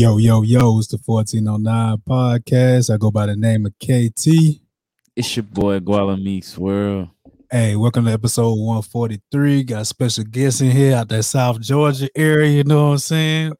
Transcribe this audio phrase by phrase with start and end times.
[0.00, 2.90] Yo, yo, yo, it's the 1409 podcast.
[2.90, 4.58] I go by the name of KT.
[5.14, 7.14] It's your boy Gualami Swirl.
[7.50, 9.62] Hey, welcome to episode 143.
[9.64, 12.98] Got a special guests in here out that South Georgia area, you know what I'm
[12.98, 13.52] saying?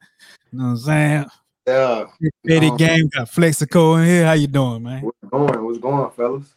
[0.51, 1.25] You know what I'm saying?
[1.67, 2.05] Yeah.
[2.47, 4.25] Petty Um, game got Flexico in here.
[4.25, 5.03] How you doing, man?
[5.03, 5.63] What's going?
[5.63, 6.55] What's going, fellas?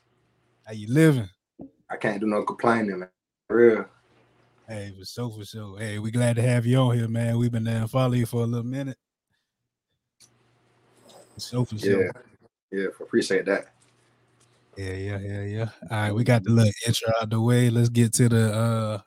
[0.64, 1.28] How you living?
[1.90, 3.10] I can't do no complaining, man.
[3.48, 3.84] For real.
[4.66, 5.78] Hey, for sure, for sure.
[5.78, 7.36] Hey, we glad to have you on here, man.
[7.36, 8.96] We've been there and follow you for a little minute.
[11.38, 12.04] For for sure.
[12.04, 12.10] Yeah.
[12.70, 13.66] Yeah, appreciate that.
[14.76, 15.68] Yeah, yeah, yeah, yeah.
[15.90, 17.70] All right, we got the little intro out the way.
[17.70, 19.00] Let's get to the uh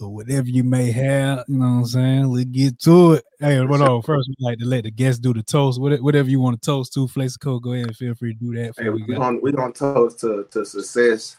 [0.00, 2.24] or whatever you may have, you know what I'm saying?
[2.26, 3.24] Let's get to it.
[3.38, 4.02] Hey, what on?
[4.02, 5.80] First, we like to let the guests do the toast.
[5.80, 8.54] What- Whatever you want to toast to, Flexico, go ahead and feel free to do
[8.54, 8.74] that.
[8.76, 9.20] Hey, we we go.
[9.20, 11.36] gonna we gonna toast to, to success.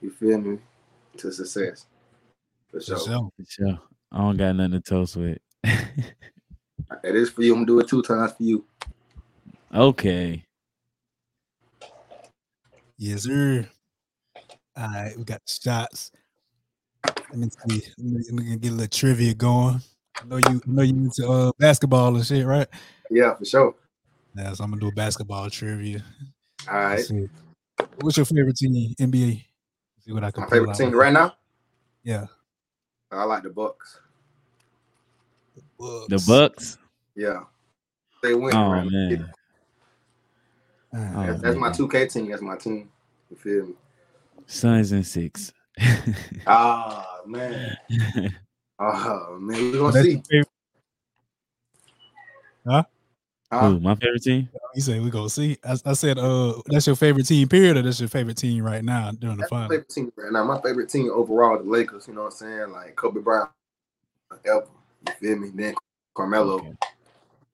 [0.00, 0.58] You feel me?
[1.18, 1.86] To success.
[2.70, 2.98] For For sure.
[2.98, 3.30] sure.
[3.36, 3.78] For sure.
[4.12, 5.38] I don't got nothing to toast with.
[5.64, 7.52] It is for you.
[7.52, 8.64] I'm gonna do it two times for you.
[9.74, 10.44] okay.
[12.96, 13.68] Yes, sir.
[14.76, 16.10] All right, we got shots.
[17.06, 17.82] Let me see.
[17.98, 19.80] Let me, let me get a little trivia going.
[20.20, 22.66] I know you I know you into uh, basketball and shit, right?
[23.10, 23.74] Yeah, for sure.
[24.36, 26.02] Yeah, so I'm gonna do a basketball trivia.
[26.68, 27.00] All right.
[27.04, 27.28] See.
[28.00, 28.94] What's your favorite team?
[28.98, 29.44] NBA.
[30.00, 30.76] See what I can My pull favorite out.
[30.76, 31.34] team right now.
[32.02, 32.26] Yeah.
[33.10, 34.00] I like the Bucks.
[35.78, 36.78] The Bucks.
[37.14, 37.44] Yeah.
[38.22, 38.54] They win.
[38.54, 39.32] Oh right man.
[40.94, 41.26] All Oh, right.
[41.28, 42.30] That's, that's my 2K team.
[42.30, 42.90] That's my team.
[43.30, 43.74] You feel me?
[44.46, 45.52] Suns and six.
[46.46, 47.76] Ah man.
[48.78, 49.72] Oh man.
[49.72, 50.22] we're gonna That's see.
[50.30, 50.44] your
[53.50, 53.68] favorite- Huh?
[53.76, 54.48] Ooh, my favorite team.
[54.74, 55.56] You say we gonna see.
[55.64, 58.84] I, I said, uh, that's your favorite team, period, or that's your favorite team right
[58.84, 59.70] now during the That's my final.
[59.70, 60.44] favorite team right now.
[60.44, 62.06] My favorite team overall, the Lakers.
[62.08, 62.70] You know what I'm saying?
[62.72, 63.48] Like Kobe Bryant,
[64.44, 64.66] ever.
[65.06, 65.50] You feel me?
[65.54, 65.74] Then
[66.14, 66.56] Carmelo.
[66.58, 66.74] Okay.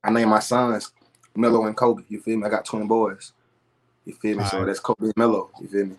[0.02, 0.92] I named my sons
[1.36, 2.02] Melo and Kobe.
[2.08, 2.46] You feel me?
[2.46, 3.32] I got twin boys.
[4.04, 4.44] You feel me?
[4.44, 4.66] So Alright.
[4.66, 5.50] that's Kobe and Melo.
[5.60, 5.96] You feel me?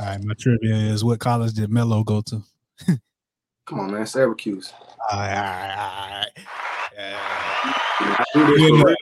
[0.00, 2.42] All right, my trivia is what college did Melo go to?
[3.66, 4.06] Come on, man.
[4.06, 4.72] Syracuse.
[5.10, 6.28] All right, all right, all right.
[6.96, 7.18] Yeah.
[7.18, 8.96] I do this for real.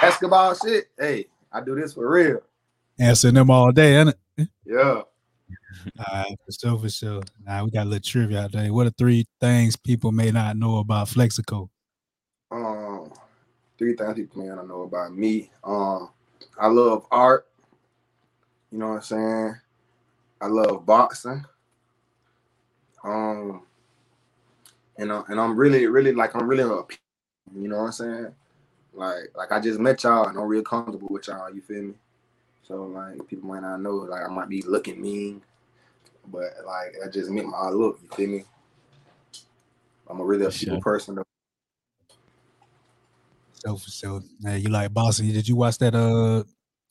[0.00, 0.88] Basketball shit.
[0.98, 2.42] Hey, I do this for real.
[2.98, 4.48] Answering them all day, ain't it?
[4.64, 5.02] Yeah.
[5.98, 7.22] All right, for sure, for sure.
[7.44, 8.72] Now we got a little trivia out there.
[8.72, 11.70] What are three things people may not know about Flexico?
[12.50, 13.12] Um,
[13.78, 15.50] three things people may not know about me.
[15.64, 16.10] Um,
[16.58, 17.46] I love art.
[18.70, 19.54] You know what I'm saying?
[20.40, 21.44] I love boxing.
[23.02, 23.62] Um,
[24.98, 26.82] and uh, and I'm really, really like I'm really a,
[27.56, 28.34] you know what I'm saying?
[28.92, 31.54] Like, like I just met y'all and I'm real comfortable with y'all.
[31.54, 31.94] You feel me?
[32.66, 35.40] So like people might not know, like I might be looking mean,
[36.26, 38.00] but like I just meant my look.
[38.02, 38.44] You feel me?
[40.10, 40.82] I'm a really a people sure.
[40.82, 41.14] person.
[41.14, 41.22] Though.
[43.52, 44.22] So for sure.
[44.42, 45.32] Hey, you like boxing?
[45.32, 46.42] Did you watch that uh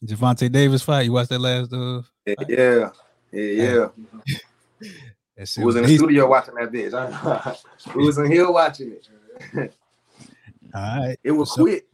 [0.05, 1.03] Gervonta Davis fight?
[1.03, 2.89] You watched that last uh Yeah, yeah,
[3.31, 3.87] yeah.
[4.25, 4.37] yeah.
[5.37, 6.07] that shit Who was in the decent.
[6.09, 6.91] studio watching that bitch?
[7.13, 7.55] huh?
[7.91, 9.73] Who was in here watching it?
[10.73, 11.17] All right.
[11.23, 11.85] It was So- quick.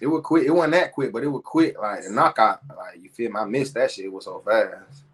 [0.00, 0.44] It was quick.
[0.46, 1.78] It wasn't that quick, but it was quick.
[1.80, 2.60] Like a knockout.
[2.76, 3.40] Like you feel me?
[3.40, 4.04] I missed that shit.
[4.04, 5.04] It was so fast.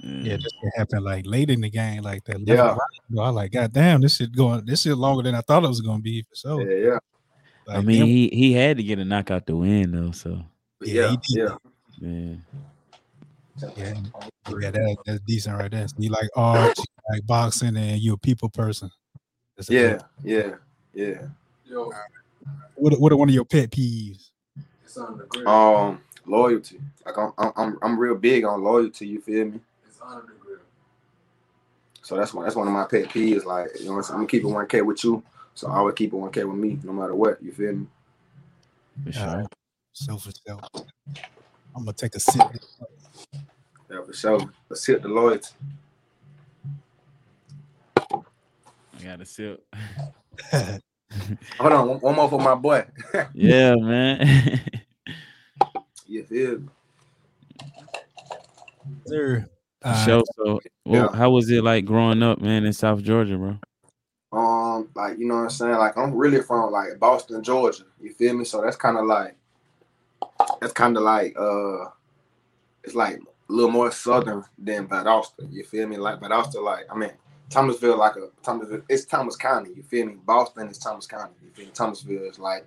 [0.00, 2.38] Yeah, this shit happened like late in the game, like that.
[2.46, 2.76] Yeah.
[3.10, 3.22] Yeah.
[3.22, 5.80] I like, God damn, this shit going this shit longer than I thought it was
[5.80, 6.70] gonna be for sure.
[6.70, 6.98] Yeah, yeah,
[7.66, 10.12] Like, I mean, damn, he, he had to get a knockout to win though.
[10.12, 10.40] So
[10.82, 11.56] Yeah, yeah, he yeah.
[12.00, 12.34] yeah.
[13.76, 13.94] Yeah,
[14.60, 15.88] yeah, that, that's decent right there.
[15.88, 18.90] So you like art, you like boxing, and you're a people person.
[19.56, 20.54] That's a Yeah, dope- yeah,
[20.94, 21.28] yeah.
[21.66, 21.92] Yo,
[22.74, 24.30] What what are one of your pet peeves?
[24.84, 25.48] it's on the grill.
[25.48, 26.80] Um, loyalty.
[27.04, 29.06] Like I'm, I'm, I'm, I'm real big on loyalty.
[29.06, 29.60] You feel me?
[29.86, 30.60] it's on the grill.
[32.02, 32.44] So that's one.
[32.44, 33.44] That's one of my pet peeves.
[33.44, 34.12] Like you know, what I'm.
[34.12, 35.22] I'm gonna keep it one k with you.
[35.54, 37.42] So I always keep it one k with me, no matter what.
[37.42, 37.86] You feel me?
[39.04, 39.22] For sure.
[39.28, 39.46] Alright.
[39.92, 40.60] So for sure.
[41.76, 42.42] I'm gonna take a sip.
[43.90, 44.40] Yeah, for sure.
[44.68, 45.50] Let's hit the loyalty.
[47.96, 49.64] I got a sip.
[51.58, 52.84] Hold on, one, one more for my boy.
[53.34, 54.60] yeah, man.
[56.06, 56.68] you feel me?
[59.06, 59.46] Sir.
[59.80, 60.04] For Alright.
[60.04, 60.22] sure.
[60.36, 61.16] So, well, Yeah.
[61.16, 63.58] how was it like growing up, man, in South Georgia, bro?
[64.30, 65.76] Um, like you know what I'm saying.
[65.76, 67.84] Like I'm really from like Boston, Georgia.
[68.00, 68.44] You feel me?
[68.44, 69.34] So that's kind of like
[70.60, 71.86] that's kind of like uh,
[72.84, 75.50] it's like a little more southern than Valdosta.
[75.50, 75.96] You feel me?
[75.96, 77.12] Like Valdosta, like I mean
[77.50, 78.82] Thomasville, like a Thomasville.
[78.88, 79.70] It's Thomas County.
[79.74, 80.16] You feel me?
[80.24, 81.32] Boston is Thomas County.
[81.42, 81.72] You feel me?
[81.72, 82.66] Thomasville is like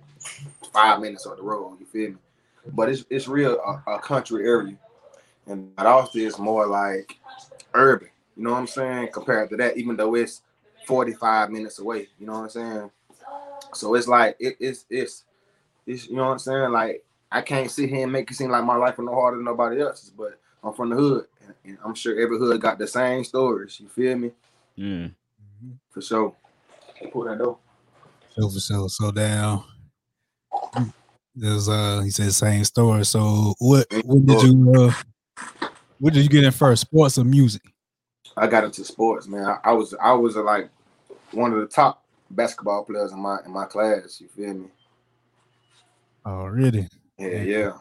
[0.72, 1.78] five minutes up the road.
[1.78, 2.16] You feel me?
[2.72, 4.76] But it's it's real a, a country area,
[5.46, 7.18] and Valdosta is more like
[7.74, 8.08] urban.
[8.36, 9.08] You know what I'm saying?
[9.12, 10.42] Compared to that, even though it's
[10.86, 12.08] 45 minutes away.
[12.18, 12.90] You know what I'm saying?
[13.74, 15.24] So it's like it, it's it's
[15.86, 16.72] it's you know what I'm saying?
[16.72, 19.36] Like I can't sit here and make it seem like my life is no harder
[19.36, 22.78] than nobody else's, but I'm from the hood, and, and I'm sure every hood got
[22.78, 23.80] the same stories.
[23.80, 24.30] You feel me?
[24.76, 25.08] Yeah.
[25.90, 26.34] For sure.
[27.12, 27.58] Pull that door.
[28.30, 28.88] So for sure.
[28.88, 29.64] So down.
[31.34, 33.04] There's uh he said same story.
[33.04, 34.92] So what what did you uh
[35.98, 36.82] what did you get in first?
[36.82, 37.62] Sports or music?
[38.36, 39.44] I got into sports, man.
[39.44, 40.68] I, I was I was uh, like
[41.32, 44.20] one of the top basketball players in my in my class.
[44.20, 44.68] You feel me?
[46.24, 46.88] Oh really?
[47.18, 47.72] Yeah, yeah,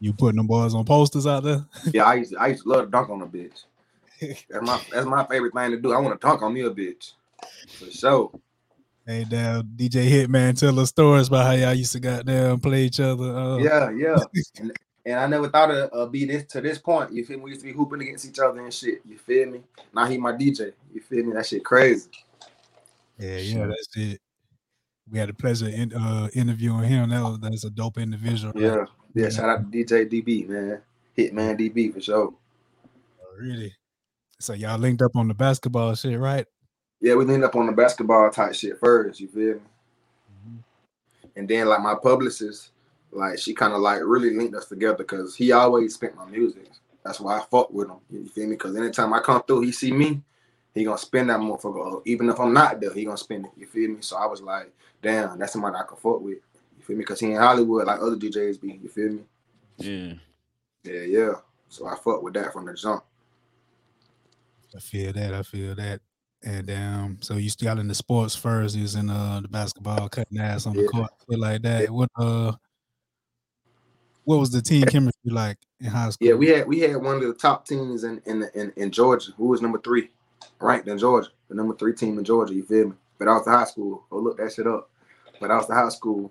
[0.00, 1.64] You putting them boys on posters out there?
[1.92, 2.04] yeah.
[2.04, 3.64] I used to, I used to love to dunk on a bitch.
[4.20, 5.92] That's my that's my favorite thing to do.
[5.92, 7.12] I want to dunk on me a bitch.
[7.78, 8.30] For sure.
[9.06, 13.00] Hey down DJ Hitman tell us stories about how y'all used to goddamn play each
[13.00, 13.36] other.
[13.36, 14.16] Uh, Yeah, yeah.
[14.60, 14.72] and,
[15.04, 17.12] and I never thought it'd uh, be this to this point.
[17.12, 17.44] You feel me?
[17.44, 19.00] We used to be hooping against each other and shit.
[19.06, 19.60] You feel me?
[19.94, 20.72] Now he my DJ.
[20.94, 21.32] You feel me?
[21.32, 22.08] That shit crazy.
[23.18, 24.20] Yeah, yeah, that's it.
[25.10, 27.10] We had the pleasure in uh interviewing him.
[27.10, 28.52] That was that's a dope individual.
[28.54, 28.62] right?
[28.62, 29.30] Yeah, yeah.
[29.30, 30.80] Shout out to DJ DB, man.
[31.16, 32.34] Hitman DB for sure.
[33.22, 33.74] Oh, really.
[34.38, 36.46] So y'all linked up on the basketball shit, right?
[37.00, 39.20] Yeah, we linked up on the basketball type shit first.
[39.20, 39.60] You feel me?
[39.60, 41.28] Mm-hmm.
[41.36, 42.70] And then like my publicist,
[43.12, 46.68] like she kind of like really linked us together because he always spent my music.
[47.04, 47.98] That's why I fuck with him.
[48.10, 48.56] You feel me?
[48.56, 50.22] Because anytime I come through, he see me,
[50.74, 52.02] he gonna spend that motherfucker.
[52.06, 53.52] Even if I'm not there, he gonna spend it.
[53.56, 53.98] You feel me?
[54.00, 54.72] So I was like,
[55.02, 56.38] damn, that's somebody I can fuck with.
[56.84, 57.02] You feel me?
[57.02, 58.78] Because he in Hollywood like other DJs be.
[58.82, 59.22] You feel me?
[59.78, 60.14] Yeah.
[60.82, 61.32] Yeah, yeah.
[61.70, 63.02] So I fuck with that from the jump.
[64.76, 65.32] I feel that.
[65.32, 66.00] I feel that.
[66.42, 70.10] And um, so you still in the sports first, you was in uh the basketball,
[70.10, 71.88] cutting ass on the court, shit like that.
[71.88, 72.52] What uh
[74.24, 76.28] what was the team chemistry like in high school?
[76.28, 79.32] Yeah, we had we had one of the top teams in in in, in Georgia.
[79.38, 80.10] Who was number three,
[80.60, 82.52] ranked in Georgia, the number three team in Georgia.
[82.52, 82.94] You feel me?
[83.18, 84.04] But I was the high school.
[84.10, 84.90] Go look that shit up.
[85.40, 86.30] But I was the high school.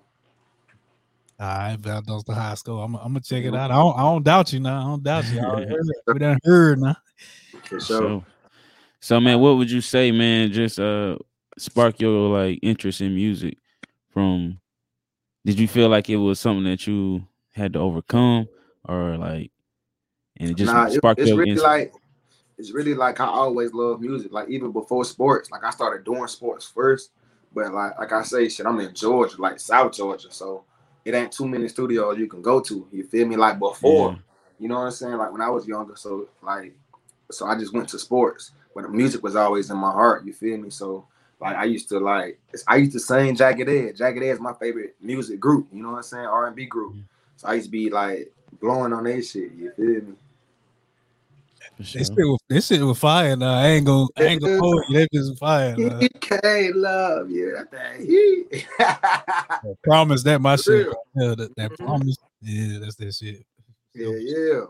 [1.40, 2.80] All right, that was the high school.
[2.80, 3.70] I'm, I'm gonna check it out.
[3.70, 4.80] I don't, I don't doubt you now.
[4.80, 5.40] I don't doubt you.
[5.40, 6.96] I heard we done heard now.
[7.68, 7.80] For.
[7.80, 8.24] So,
[9.00, 10.52] so man, what would you say, man?
[10.52, 11.18] Just uh,
[11.58, 13.58] spark your like interest in music.
[14.10, 14.60] From,
[15.44, 18.46] did you feel like it was something that you had to overcome,
[18.84, 19.50] or like,
[20.36, 21.66] and it just nah, it- sparked it's your really interest?
[21.66, 21.92] like
[22.58, 24.32] it's really like I always loved music.
[24.32, 27.10] Like even before sports, like I started doing sports first.
[27.52, 30.64] But like like I say, shit, I'm in Georgia, like South Georgia, so
[31.04, 32.86] it ain't too many studios you can go to.
[32.92, 33.36] You feel me?
[33.36, 34.16] Like before, Yeah.
[34.58, 35.16] you know what I'm saying?
[35.16, 36.72] Like when I was younger, so like,
[37.30, 40.24] so I just went to sports, but the music was always in my heart.
[40.24, 40.70] You feel me?
[40.70, 41.06] So
[41.40, 43.98] like I used to like, I used to sing Jagged Edge.
[43.98, 45.66] Jagged Edge is my favorite music group.
[45.72, 46.24] You know what I'm saying?
[46.26, 46.94] R and B group.
[47.36, 49.52] So I used to be like blowing on that shit.
[49.52, 50.14] You feel me?
[51.76, 52.00] For This sure.
[52.00, 53.36] shit, was, this shit was fire.
[53.36, 54.98] Now I ain't gonna, I ain't gonna hold you.
[54.98, 55.76] That bitch was fire.
[55.76, 55.98] Now.
[55.98, 57.56] He can't love you.
[57.98, 58.64] He.
[58.78, 60.86] I promise that my shit.
[61.16, 61.76] Yeah, that, that Mhm.
[61.86, 62.16] promise.
[62.42, 63.44] Yeah, that's that shit.
[63.94, 64.60] yeah, yeah.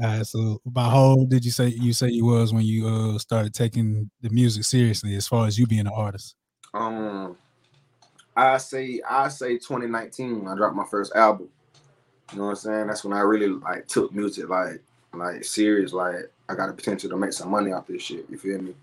[0.00, 2.88] All right, so about how old did you say you say you was when you
[2.88, 6.34] uh started taking the music seriously as far as you being an artist?
[6.72, 7.36] Um,
[8.36, 11.48] I say I say 2019 when I dropped my first album.
[12.32, 12.86] You know what I'm saying?
[12.88, 14.82] That's when I really like took music like
[15.18, 15.92] like serious.
[15.92, 18.26] Like I got the potential to make some money off this shit.
[18.28, 18.74] You feel me?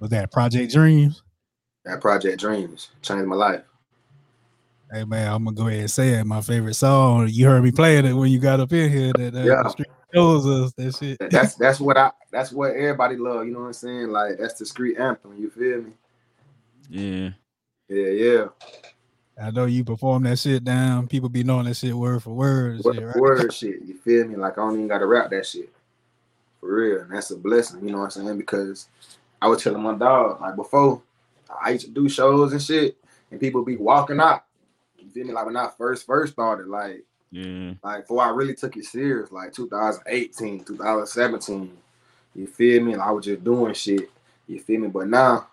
[0.00, 1.22] Was that Project Dreams?
[1.84, 3.62] That Project Dreams changed my life.
[4.92, 6.24] Hey man, I'm gonna go ahead and say it.
[6.24, 7.28] My favorite song.
[7.28, 9.12] You heard me playing it when you got up in here.
[9.14, 9.68] That uh, Yeah.
[9.68, 11.30] street shows us that shit.
[11.30, 13.46] That's that's what I that's what everybody love.
[13.46, 14.08] You know what I'm saying?
[14.08, 15.34] Like that's the street anthem.
[15.38, 15.92] You feel me?
[16.90, 17.30] Yeah.
[17.88, 18.46] Yeah, yeah.
[19.40, 21.08] I know you perform that shit down.
[21.08, 22.80] People be knowing that shit word for word.
[22.84, 23.16] Word, Shit, right?
[23.16, 23.82] word shit.
[23.82, 24.36] You feel me?
[24.36, 25.72] Like I don't even gotta rap that shit.
[26.60, 27.00] For real.
[27.00, 28.38] And that's a blessing, you know what I'm saying?
[28.38, 28.88] Because
[29.40, 31.02] I was telling my dog, like before,
[31.62, 32.96] I used to do shows and shit,
[33.30, 34.44] and people be walking out.
[34.98, 35.32] You feel me?
[35.32, 37.72] Like when I first first started, like Yeah.
[37.82, 41.76] like before I really took it serious, like 2018, 2017.
[42.34, 42.96] You feel me?
[42.96, 44.10] Like, I was just doing shit.
[44.46, 44.88] You feel me?
[44.88, 45.48] But now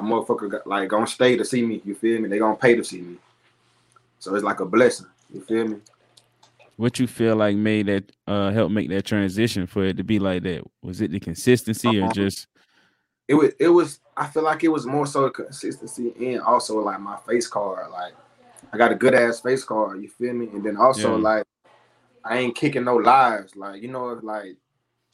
[0.00, 1.80] a motherfucker got, like gonna stay to see me.
[1.84, 2.28] You feel me?
[2.28, 3.16] They gonna pay to see me.
[4.18, 5.06] So it's like a blessing.
[5.32, 5.76] You feel me?
[6.76, 10.18] What you feel like made that uh help make that transition for it to be
[10.18, 10.62] like that?
[10.82, 12.12] Was it the consistency or Uh-huh.
[12.14, 12.46] just
[13.28, 17.00] it was it was I feel like it was more so consistency and also like
[17.00, 17.90] my face card.
[17.90, 18.14] Like
[18.72, 20.48] I got a good ass face card, you feel me?
[20.48, 21.22] And then also Yeah.
[21.22, 21.44] like
[22.24, 23.56] I ain't kicking no lies.
[23.56, 24.56] Like, you know, like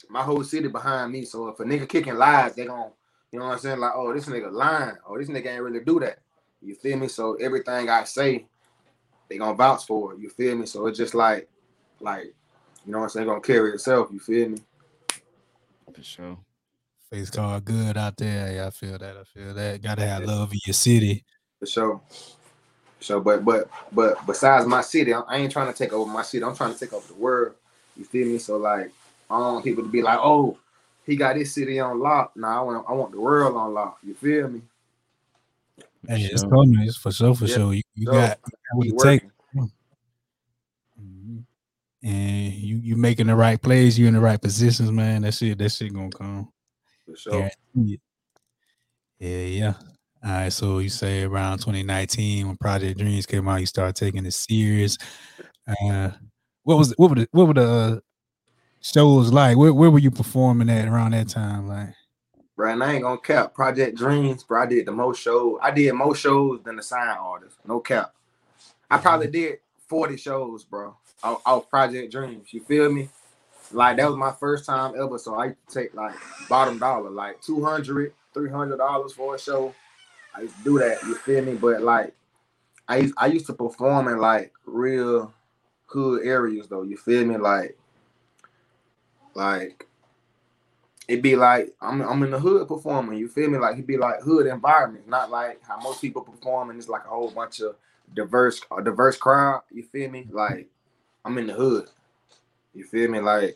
[0.09, 1.25] my whole city behind me.
[1.25, 2.91] So if a nigga kicking lies, they gon'
[3.31, 3.79] you know what I'm saying?
[3.79, 4.95] Like, oh, this nigga lying.
[5.07, 6.19] Oh, this nigga ain't really do that.
[6.61, 7.07] You feel me?
[7.07, 8.45] So everything I say,
[9.29, 10.19] they gonna vouch for it.
[10.19, 10.65] You feel me?
[10.65, 11.47] So it's just like
[11.99, 12.33] like,
[12.85, 14.59] you know what I'm saying, gonna carry itself, you feel me?
[15.93, 16.37] For sure.
[17.09, 18.53] Face card good out there.
[18.53, 19.17] Yeah, I feel that.
[19.17, 19.81] I feel that.
[19.81, 21.23] Gotta have love in your city.
[21.59, 22.01] For sure.
[22.99, 26.21] So, but but but besides my city, I, I ain't trying to take over my
[26.21, 26.43] city.
[26.43, 27.55] I'm trying to take over the world.
[27.95, 28.39] You feel me?
[28.39, 28.91] So like,
[29.29, 30.57] I don't want people to be like, oh,
[31.07, 32.33] he got his city on lock.
[32.35, 33.97] Nah, I want I want the world on lock.
[34.03, 34.61] You feel me?
[36.05, 36.49] For Hey, it's sure.
[36.49, 36.79] coming.
[36.81, 37.73] It's for sure, for Yeah, sure.
[37.73, 38.39] You, you So, got
[38.73, 39.23] what keep it take.
[39.55, 39.71] working.
[41.01, 41.43] Mhm.
[42.03, 45.23] And you you making the right plays, You're in the right positions, man.
[45.23, 45.57] That's it.
[45.57, 46.51] that shit gonna come.
[47.05, 47.49] For sure.
[47.75, 47.99] Guarantee.
[49.19, 49.73] Yeah, yeah.
[50.23, 54.25] All right, so you say around 2019 when Project Dreams came out, you started taking
[54.25, 54.97] it serious.
[55.67, 56.11] Uh,
[56.63, 57.99] what was what were the what were the uh,
[58.93, 59.57] shows like?
[59.57, 61.67] Where where were you performing at around that time?
[61.67, 61.89] Like,
[62.55, 63.53] Bro, and I ain't gonna cap.
[63.53, 64.63] Project Dreams, bro.
[64.63, 65.59] I did the most shows.
[65.61, 67.57] I did more shows than the sign artist.
[67.67, 68.13] No cap.
[68.89, 70.95] I probably did 40 shows, bro.
[71.23, 72.53] Off, off Project Dreams.
[72.53, 73.09] You feel me?
[73.71, 75.17] Like that was my first time ever.
[75.19, 76.15] So I take like
[76.49, 79.73] bottom dollar, like 200 $300 for a show.
[80.35, 81.01] I used to do that.
[81.03, 81.55] You feel me?
[81.55, 82.13] But like
[82.87, 85.33] I used, I used to perform in like real
[85.87, 86.83] hood areas though.
[86.83, 87.37] You feel me?
[87.37, 87.77] Like
[89.37, 89.85] like
[91.07, 93.19] it'd be like I'm I'm in the hood performing.
[93.19, 93.59] You feel me?
[93.59, 97.05] Like it'd be like hood environment, not like how most people perform and it's like
[97.05, 97.75] a whole bunch of
[98.15, 99.61] diverse a diverse crowd.
[99.71, 100.27] You feel me?
[100.31, 100.67] Like
[101.23, 101.87] I'm in the hood.
[102.73, 103.19] You feel me?
[103.19, 103.55] Like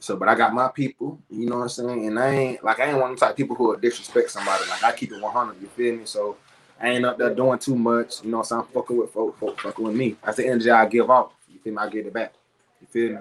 [0.00, 1.20] so, but I got my people.
[1.30, 2.06] You know what I'm saying?
[2.08, 4.64] And I ain't like I ain't one of the type of people who disrespect somebody.
[4.68, 5.60] Like I keep it 100.
[5.62, 6.04] You feel me?
[6.04, 6.36] So.
[6.80, 8.42] I ain't up there doing too much, you know.
[8.42, 10.16] So I'm fucking with folk, folk fucking with me.
[10.24, 11.30] That's the energy I give off.
[11.48, 11.78] You feel me?
[11.78, 12.32] I get it back.
[12.80, 13.18] You feel me?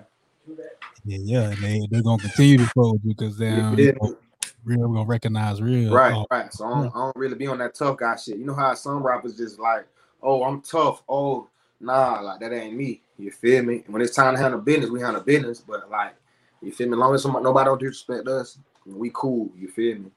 [1.06, 3.94] Yeah, yeah, they they're gonna continue to fold you because they're feel you me?
[4.02, 4.18] know,
[4.64, 5.94] real gonna recognize real.
[5.94, 6.54] Right, Oh, right.
[6.54, 8.38] So I don't, I don't really be on that tough guy shit.
[8.38, 9.88] You know how some rappers just like,
[10.22, 11.04] oh, I'm tough.
[11.10, 11.48] Oh,
[11.80, 13.02] nah, like that ain't me.
[13.18, 13.84] You feel me?
[13.88, 15.60] When it's time to handle business, we handle business.
[15.60, 16.16] But like,
[16.62, 16.94] you feel me?
[16.94, 19.50] As long as somebody, nobody don't disrespect us, we cool.
[19.58, 20.12] You feel me?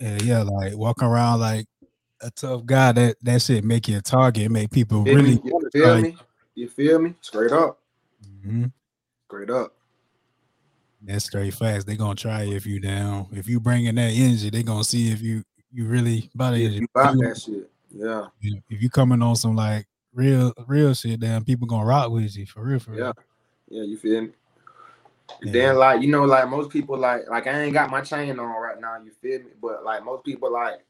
[0.00, 1.66] yeah, yeah, like walking around like
[2.20, 2.92] a tough guy.
[2.92, 4.50] That that shit make you a target.
[4.50, 5.36] Make people Feel really.
[5.36, 5.42] me?
[5.44, 6.16] You feel me?
[6.54, 7.14] You feel me?
[7.20, 7.78] Straight up,
[8.44, 8.72] Mhm.
[9.32, 9.72] Straight up.
[11.00, 11.84] That's straight facts.
[11.84, 13.26] They gonna try if you down.
[13.32, 16.66] If you bring in that energy, they gonna see if you you really about You,
[16.68, 16.72] it.
[16.72, 17.70] you about that shit?
[17.94, 18.26] Yeah,
[18.70, 22.46] If you coming on some like real real shit, damn people gonna rock with you
[22.46, 22.78] for real.
[22.78, 23.06] For real.
[23.06, 23.12] yeah,
[23.68, 23.82] yeah.
[23.84, 24.30] You feel me?
[25.42, 25.52] Yeah.
[25.52, 28.60] Then like you know like most people like like I ain't got my chain on
[28.62, 28.98] right now.
[29.02, 29.50] You feel me?
[29.60, 30.84] But like most people like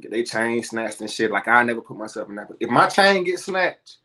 [0.00, 1.30] get they chain snatched and shit.
[1.30, 2.50] Like I never put myself in that.
[2.58, 3.98] If my chain gets snatched,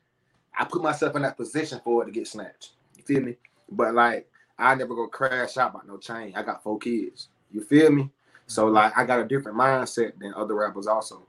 [0.57, 2.71] I put myself in that position for it to get snatched.
[2.95, 3.37] You feel me?
[3.71, 6.33] But like I never go crash out by no chain.
[6.35, 7.29] I got four kids.
[7.51, 8.09] You feel me?
[8.47, 11.25] So like I got a different mindset than other rappers also.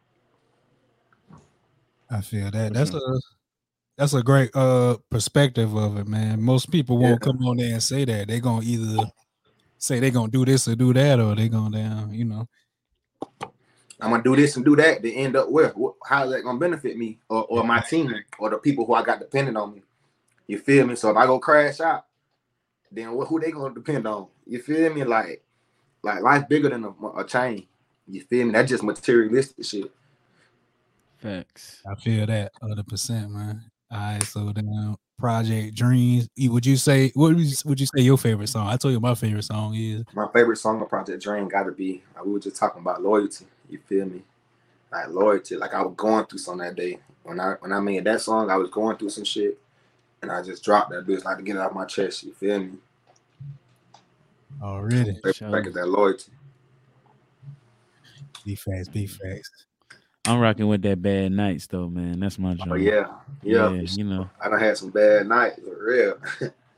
[2.11, 2.73] I feel that.
[2.73, 3.21] That's a
[3.97, 6.43] that's a great uh perspective of it, man.
[6.43, 7.33] Most people won't Yeah.
[7.33, 8.29] come on there and say that.
[8.29, 9.11] They're gonna either
[9.79, 12.49] say they're gonna do this or do that, or they're gonna down, you know.
[14.01, 15.03] I'm gonna do this and do that.
[15.03, 15.73] They end up where?
[16.05, 19.03] How is that gonna benefit me or, or my team or the people who I
[19.03, 19.83] got dependent on me?
[20.47, 20.95] You feel me?
[20.97, 22.06] So if I go crash out,
[22.91, 23.29] then what?
[23.29, 24.29] Who they gonna depend on?
[24.47, 25.05] You feel me?
[25.05, 25.43] Like,
[26.03, 27.67] like life bigger than a, a chain.
[28.09, 28.53] You feel me?
[28.53, 29.93] That's just materialistic shit.
[31.19, 31.83] Facts.
[31.91, 33.63] I feel that hundred percent, man.
[33.91, 36.29] All right, so then Project Dreams.
[36.39, 38.69] Would you say what would you, say your favorite song?
[38.69, 42.03] I told you my favorite song is My favorite song on Project Dream gotta be.
[42.15, 43.47] Like we were just talking about loyalty.
[43.69, 44.23] You feel me?
[44.93, 45.57] Like loyalty.
[45.57, 48.51] Like I was going through some that day when I when I made that song.
[48.51, 49.59] I was going through some shit,
[50.23, 52.25] and I just dropped that bitch like to get it off my chest.
[52.25, 52.79] You feel me?
[54.63, 55.15] already.
[55.15, 55.51] Favorite Sure.
[55.51, 56.33] track that loyalty.
[58.45, 59.67] Be fast, be fast.
[60.27, 62.19] I'm rocking with that bad nights though, man.
[62.21, 62.71] That's my oh, joint.
[62.71, 63.07] Oh yeah,
[63.43, 63.71] yeah.
[63.71, 64.29] yeah, you know.
[64.41, 66.19] I done had some bad nights for real.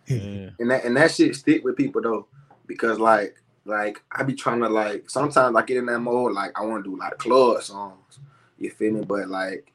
[0.06, 0.50] Yeah.
[0.58, 2.26] and that and that shit stick with people though,
[2.66, 6.58] because like like I be trying to like sometimes I get in that mode like
[6.58, 8.18] I want to do a lot of club songs.
[8.58, 9.04] You feel me?
[9.04, 9.72] But like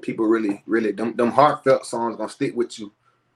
[0.00, 2.92] people really really them them heartfelt songs gonna stick with you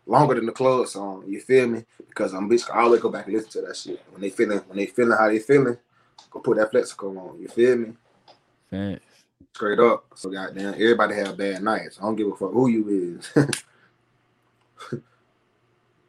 [0.06, 1.24] longer than the club song.
[1.26, 1.84] You feel me?
[2.08, 4.58] Because I'm bitch I always go back and listen to that shit when they feeling
[4.66, 5.76] when they feeling how they feeling.
[6.30, 7.40] Go put that flexico on.
[7.40, 7.92] You feel me?
[8.70, 9.04] Facts.
[9.54, 10.04] Straight up.
[10.14, 11.98] So goddamn, everybody have bad nights.
[11.98, 13.46] I don't give a fuck who you is.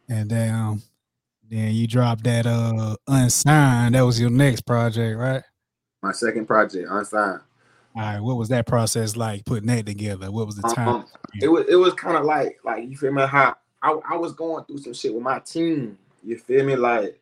[0.09, 0.81] And then um,
[1.47, 3.93] then you dropped that uh unsigned.
[3.95, 5.43] That was your next project, right?
[6.01, 7.41] My second project, unsigned.
[7.95, 10.31] All right, what was that process like putting that together?
[10.31, 10.87] What was the time?
[10.87, 11.05] Um,
[11.41, 14.33] it was it was kind of like like you feel me how I, I was
[14.33, 15.97] going through some shit with my team.
[16.23, 16.75] You feel me?
[16.75, 17.19] Like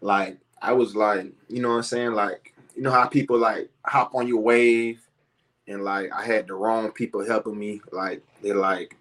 [0.00, 2.12] like I was like, you know what I'm saying?
[2.12, 5.00] Like, you know how people like hop on your wave
[5.66, 7.80] and like I had the wrong people helping me.
[7.90, 8.96] Like they like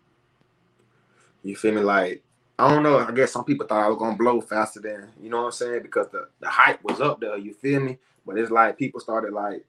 [1.43, 1.81] you feel me?
[1.81, 2.23] Like
[2.57, 2.99] I don't know.
[2.99, 5.51] I guess some people thought I was gonna blow faster than you know what I'm
[5.51, 7.37] saying because the, the hype was up there.
[7.37, 7.97] You feel me?
[8.25, 9.63] But it's like people started like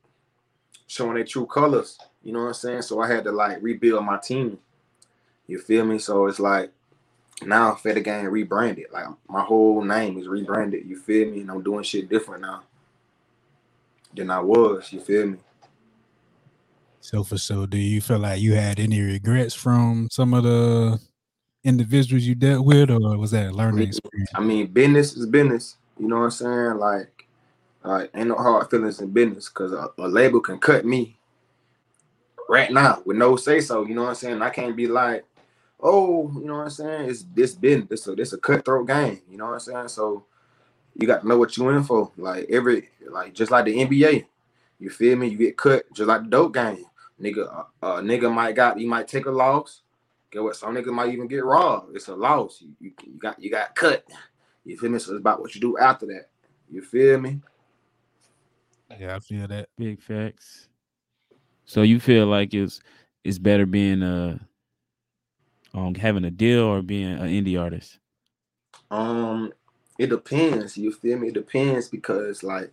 [0.87, 1.99] showing their true colors.
[2.23, 2.83] You know what I'm saying?
[2.83, 4.59] So I had to like rebuild my team.
[5.47, 5.99] You feel me?
[5.99, 6.71] So it's like
[7.43, 8.87] now Fed Gang rebranded.
[8.93, 10.87] Like my whole name is rebranded.
[10.87, 11.40] You feel me?
[11.40, 12.62] And I'm doing shit different now
[14.14, 14.93] than I was.
[14.93, 15.38] You feel me?
[17.00, 20.99] So for so, do you feel like you had any regrets from some of the
[21.62, 24.31] individuals you dealt with, or was that a learning experience?
[24.35, 25.76] I mean, business is business.
[26.00, 26.78] You know what I'm saying?
[26.78, 27.16] Like,
[27.87, 31.16] like ain't no hard feelings in business because a, a label can cut me
[32.49, 33.85] right now with no say so.
[33.87, 34.43] You know what I'm saying?
[34.43, 35.25] I can't be like,
[35.81, 37.11] oh, you know what I'm saying?
[37.11, 37.88] It's this business.
[37.88, 39.21] This a this a cutthroat game.
[39.31, 39.88] You know what I'm saying?
[39.88, 40.25] So
[40.95, 42.11] you got to know what you in for.
[42.16, 44.26] Like every like just like the NBA.
[44.78, 45.28] You feel me?
[45.28, 46.85] You get cut just like the dope game.
[47.21, 49.83] Nigga, uh, uh nigga might got you might take a loss.
[50.31, 50.57] Get what?
[50.57, 51.97] Some nigga might even get robbed.
[51.97, 52.61] It's a loss.
[52.61, 54.05] You, you, you got you got cut.
[54.64, 54.99] You feel me?
[54.99, 56.28] So it's about what you do after that.
[56.71, 57.40] You feel me?
[58.99, 59.69] Yeah, I feel that.
[59.76, 60.69] Big facts.
[61.64, 62.81] So you feel like it's
[63.25, 64.40] it's better being a
[65.75, 67.99] um having a deal or being an indie artist?
[68.90, 69.52] Um,
[69.99, 70.76] it depends.
[70.76, 71.28] You feel me?
[71.28, 72.73] It depends because like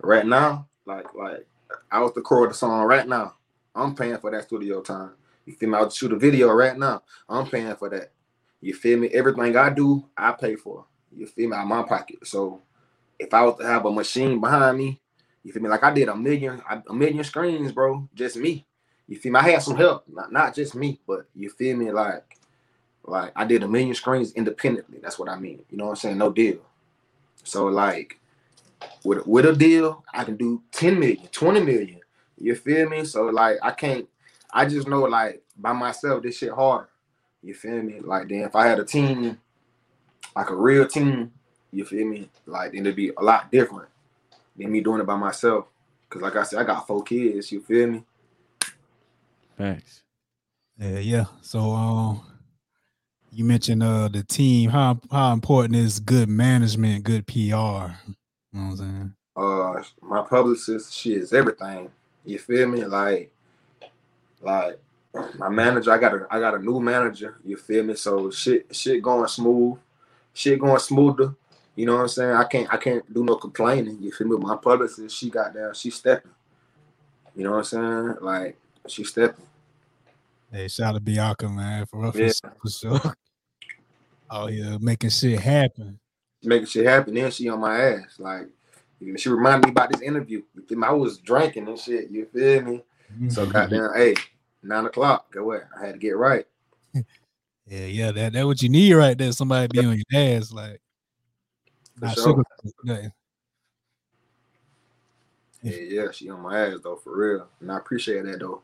[0.00, 1.46] right now, like like
[1.90, 3.34] I was the record the song right now.
[3.74, 5.12] I'm paying for that studio time.
[5.46, 5.78] You feel me?
[5.78, 7.02] I'll shoot a video right now.
[7.28, 8.12] I'm paying for that.
[8.60, 9.08] You feel me?
[9.08, 10.84] Everything I do, I pay for.
[11.14, 11.56] You feel me?
[11.56, 12.26] Out of my pocket.
[12.26, 12.62] So
[13.18, 15.00] if I was to have a machine behind me,
[15.44, 15.68] you feel me?
[15.68, 18.08] Like I did a million, a million screens, bro.
[18.14, 18.66] Just me.
[19.06, 19.40] You feel me?
[19.40, 21.90] I had some help, not, not just me, but you feel me?
[21.90, 22.38] Like,
[23.04, 24.98] like I did a million screens independently.
[25.00, 25.60] That's what I mean.
[25.70, 26.18] You know what I'm saying?
[26.18, 26.58] No deal.
[27.44, 28.20] So like
[29.04, 32.00] with with a deal, I can do 10 million, 20 million.
[32.36, 33.04] You feel me?
[33.04, 34.06] So like I can't
[34.52, 36.88] I just know like by myself this shit hard.
[37.42, 38.00] You feel me?
[38.00, 39.38] Like then if I had a team,
[40.36, 41.32] like a real team,
[41.72, 42.28] you feel me?
[42.44, 43.88] Like then it'd be a lot different
[44.58, 45.66] than me doing it by myself.
[46.08, 48.04] Cause like I said, I got four kids, you feel me?
[49.56, 50.02] Thanks.
[50.78, 51.24] Yeah, yeah.
[51.42, 52.22] So um
[53.30, 54.70] you mentioned uh the team.
[54.70, 57.34] How how important is good management, good PR?
[57.34, 57.90] You know
[58.52, 59.14] what I'm saying?
[59.36, 61.90] Uh my publicist, she is everything.
[62.24, 62.84] You feel me?
[62.84, 63.32] Like
[64.40, 64.78] like
[65.36, 67.94] my manager, I got a I got a new manager, you feel me?
[67.96, 69.78] So shit shit going smooth,
[70.32, 71.34] shit going smoother.
[71.78, 72.32] You know what I'm saying?
[72.32, 73.98] I can't I can't do no complaining.
[74.00, 74.36] You feel me?
[74.36, 76.32] My publicist, she got there, she stepping.
[77.36, 78.14] You know what I'm saying?
[78.20, 79.46] Like she stepping.
[80.50, 82.32] Hey, shout out to Bianca, man, for, for, Yeah.
[82.60, 83.00] for sure.
[84.28, 86.00] Oh yeah, making shit happen.
[86.42, 87.14] making shit happen.
[87.14, 88.16] Then she on my ass.
[88.18, 88.48] Like
[88.98, 90.42] you know, she reminded me about this interview.
[90.56, 90.86] You feel me?
[90.88, 92.10] I was drinking and shit.
[92.10, 92.84] You feel me?
[93.28, 93.52] So Mhm.
[93.52, 94.14] goddamn, hey,
[94.64, 95.30] nine o'clock.
[95.32, 95.68] Go what?
[95.80, 96.44] I had to get right.
[97.70, 99.30] Yeah, yeah, that that what you need right there.
[99.30, 100.80] Somebody be on your ass, like
[101.98, 102.44] For not sure.
[102.84, 103.12] sugar.
[105.62, 107.48] Yeah, yeah, she on my ass though, for real.
[107.60, 108.62] And I appreciate that though.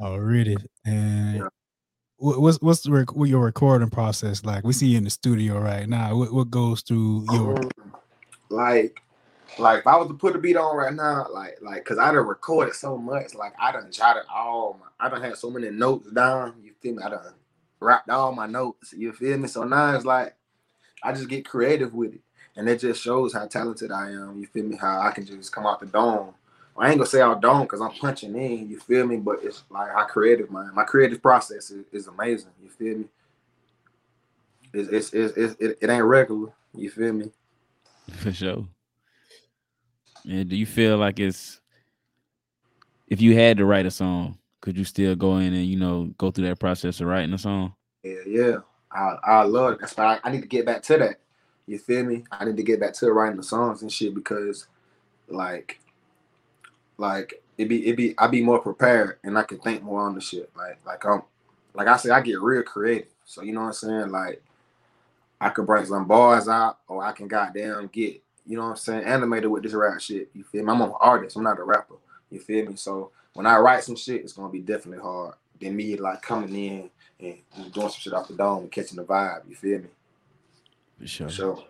[0.00, 0.56] Already.
[0.84, 1.48] And Yeah.
[2.18, 4.64] what's what's the rec- what your recording process like?
[4.64, 6.14] We see you in the studio right now.
[6.14, 7.70] What what goes through your Um,
[8.50, 9.00] like,
[9.58, 12.12] like if I was to put a beat on right now, like, like, cause I
[12.12, 15.70] done recorded so much, like I done jotted all my, I done had so many
[15.70, 16.54] notes down.
[16.62, 17.02] You feel me?
[17.02, 17.34] I done
[17.80, 18.92] wrapped all my notes.
[18.92, 19.48] You feel me?
[19.48, 20.34] So now it's like
[21.02, 22.20] I just get creative with it,
[22.56, 24.38] and it just shows how talented I am.
[24.38, 24.76] You feel me?
[24.76, 26.34] How I can just come out the dome.
[26.76, 28.68] I ain't gonna say out dome because I'm punching in.
[28.68, 29.16] You feel me?
[29.16, 32.50] But it's like how creative my my creative process is, is amazing.
[32.62, 33.04] You feel me?
[34.72, 36.52] It's it's, it's, it's it, it ain't regular.
[36.74, 37.30] You feel me?
[38.18, 38.66] For sure.
[40.28, 41.60] And do you feel like it's
[43.08, 46.12] if you had to write a song, could you still go in and you know
[46.18, 47.74] go through that process of writing a song?
[48.04, 48.56] Yeah, yeah.
[48.98, 49.80] I I love it.
[49.80, 51.20] That's why I, I need to get back to that.
[51.66, 52.24] You feel me?
[52.30, 54.66] I need to get back to writing the songs and shit because
[55.28, 55.80] like
[56.96, 60.14] like it be it be I be more prepared and I can think more on
[60.14, 60.50] the shit.
[60.56, 61.22] Like like I'm
[61.74, 63.08] like I say I get real creative.
[63.24, 64.10] So you know what I'm saying?
[64.10, 64.42] Like
[65.40, 68.76] I could bring some bars out or I can goddamn get, you know what I'm
[68.76, 70.30] saying, animated with this rap shit.
[70.34, 70.72] You feel me?
[70.72, 71.94] I'm an artist, I'm not a rapper.
[72.30, 72.76] You feel me?
[72.76, 76.54] So when I write some shit, it's gonna be definitely hard than me like coming
[76.54, 77.36] in and
[77.72, 79.48] doing some shit off the dome and catching the vibe.
[79.48, 79.88] You feel me?
[81.00, 81.30] For sure.
[81.30, 81.64] So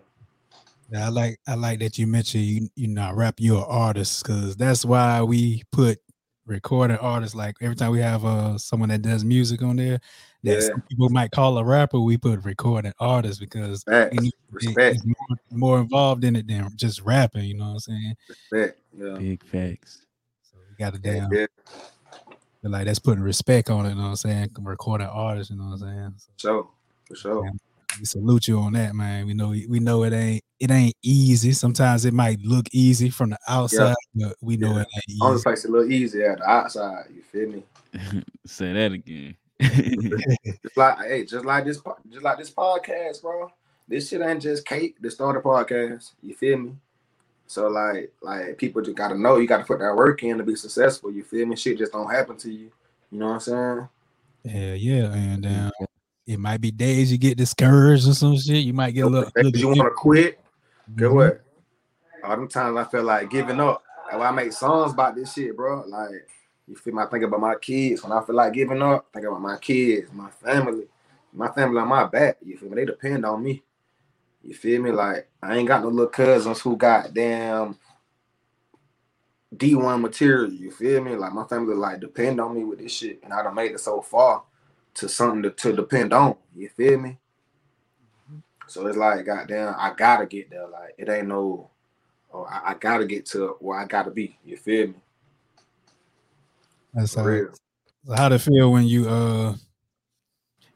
[0.91, 4.23] Yeah, I like I like that you mentioned you you not rap you're an artist
[4.23, 5.99] because that's why we put
[6.47, 10.01] recording artists like every time we have uh someone that does music on there
[10.45, 10.61] that Yeah.
[10.61, 14.17] some people might call a rapper we put recording artist because Facts,
[14.51, 18.15] respect, it's more, more involved in it than just rapping you know what I'm saying
[18.29, 18.81] respect.
[18.97, 19.19] Yeah.
[19.19, 20.07] Big facts.
[20.51, 21.47] so we got to Yeah, damn yeah.
[22.62, 25.57] Feel like that's putting respect on it you know what I'm saying recording artist you
[25.57, 26.68] know what I'm saying so, For sure.
[27.09, 27.44] For sure.
[27.47, 27.51] Yeah.
[28.01, 29.27] we salute you on that, man.
[29.27, 31.53] We know we know it ain't it ain't easy.
[31.53, 34.81] Sometimes it might look easy from the outside, but we know Yeah.
[34.83, 35.42] it ain't Only easy.
[35.44, 37.05] place a little easier at the outside.
[37.14, 37.62] You feel me?
[38.47, 39.37] Say that again.
[39.61, 43.51] Just like hey, just like this, just like this podcast, bro.
[43.88, 46.12] This shit ain't just cake to start a podcast.
[46.23, 46.73] You feel me?
[47.49, 50.55] So like, like people just gotta know you gotta put that work in to be
[50.55, 51.11] successful.
[51.11, 51.57] You feel me?
[51.57, 52.71] Shit just don't happen to you.
[53.11, 53.89] You know what I'm saying?
[54.45, 55.87] Yeah, yeah, and um,
[56.27, 58.65] it might be days you get discouraged or some shit.
[58.65, 59.31] You might get a little.
[59.35, 60.39] Little you want to quit?
[60.95, 61.15] Get Mhm.
[61.15, 61.41] what?
[62.23, 63.83] All them times I feel like giving up.
[64.05, 65.85] That's why I make songs about this shit, bro.
[65.87, 66.29] Like,
[66.67, 67.03] you feel me?
[67.03, 68.03] I think about my kids.
[68.03, 70.87] When I feel like giving up, think about my kids, my family.
[71.33, 72.37] My family on my back.
[72.45, 72.77] You feel me?
[72.77, 73.63] They depend on me.
[74.49, 74.93] You feel me?
[74.93, 77.79] Like, I ain't got no little cousins who got damn
[79.55, 80.51] D1 material.
[80.51, 81.17] You feel me?
[81.17, 83.21] Like, my family, like, depend on me with this shit.
[83.23, 84.45] And I done made it so far
[84.95, 86.35] to something to, to depend on.
[86.57, 87.19] You feel me?
[88.69, 90.67] So it's like, goddamn, I gotta get there.
[90.67, 91.69] Like, it ain't no,
[92.33, 94.39] oh, I, I gotta get to where I gotta be.
[94.47, 94.95] You feel me?
[96.95, 97.51] That's For how, real.
[98.07, 99.57] so how'd it feel when you uh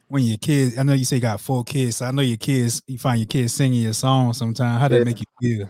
[0.07, 0.77] when your kids?
[0.77, 2.81] I know you say you got four kids, so I know your kids.
[2.87, 4.79] You find your kids singing your song sometimes.
[4.81, 5.01] How did Yeah.
[5.01, 5.69] it make you feel?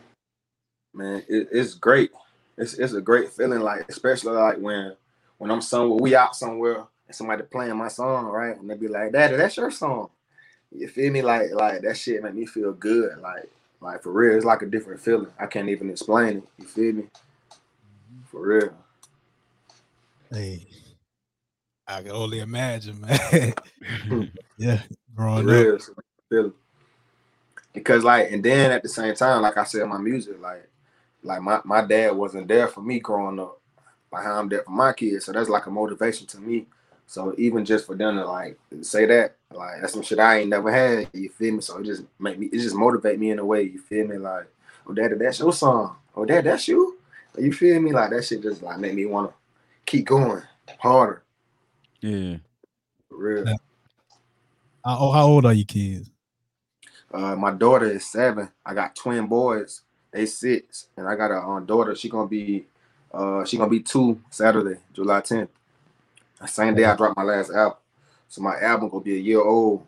[0.93, 2.12] man, it, it's great.
[2.58, 4.96] It's it's a great feeling, like especially like when
[5.38, 8.56] when I'm somewhere, we out somewhere and somebody playing my song, right?
[8.60, 10.10] And they be like, "Daddy, that's your song."
[10.72, 11.22] You feel me?
[11.22, 13.17] Like like that shit make me feel good.
[13.19, 13.50] Like
[13.82, 15.32] like for real, it's like a different feeling.
[15.39, 16.43] I can't even explain it.
[16.60, 17.04] You feel me?
[17.04, 18.22] Mm-hmm.
[18.32, 18.74] For real.
[20.32, 20.65] Hey,
[21.88, 23.54] I can only imagine, man.
[24.08, 24.24] Hmm.
[24.58, 25.54] yeah, For growing up.
[25.54, 25.76] real.
[25.76, 25.93] it's a
[26.30, 26.54] feeling.
[27.74, 30.69] Because like, and then at the same time, like I said, my music, like
[31.24, 33.60] like my, my dad wasn't there for me growing up.
[34.12, 35.26] Like how I'm there for my kids.
[35.26, 36.67] So that's like a motivation to me.
[37.08, 40.50] So even just for them to like say that, like that's some shit I ain't
[40.50, 41.10] never had.
[41.13, 41.62] You feel me?
[41.62, 44.17] So it just make me it just motivate me in a way, you feel me?
[44.17, 44.46] Like,
[44.88, 45.96] oh daddy, that's your song.
[46.15, 46.98] Oh dad, that's you.
[47.38, 47.91] You feel me?
[47.91, 49.34] Like that shit just like make me wanna
[49.86, 50.43] keep going
[50.80, 51.23] harder.
[52.04, 52.38] Yeah.
[53.10, 53.46] For real.
[53.48, 53.56] Yeah.
[54.86, 56.12] Uh, oh, how old are you kids?
[57.13, 58.50] Uh, my daughter is seven.
[58.66, 59.82] I got twin boys.
[60.12, 61.96] They six, and I got a um, daughter.
[61.96, 62.66] She gonna be,
[63.12, 65.50] uh, she gonna be two Saturday, July tenth.
[66.46, 67.78] Same day I dropped my last album.
[68.28, 69.86] So my album gonna be a year old,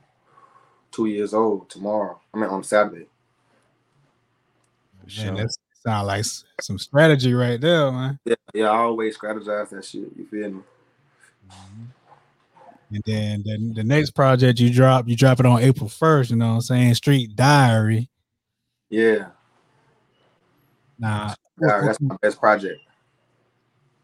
[0.92, 2.20] two years old tomorrow.
[2.34, 3.08] I mean on Saturday.
[5.08, 6.26] For Man, that sound like
[6.62, 8.20] some strategy right there, man.
[8.26, 8.70] Yeah, yeah.
[8.70, 10.10] I always strategize that shit.
[10.16, 10.62] You feel me?
[12.92, 16.36] And then the, the next project you drop, you drop it on April 1st, you
[16.36, 16.94] know what I'm saying?
[16.96, 18.10] Street Diary.
[18.90, 19.30] Yeah,
[20.98, 21.82] Nah, yeah.
[21.86, 22.82] That's my best project.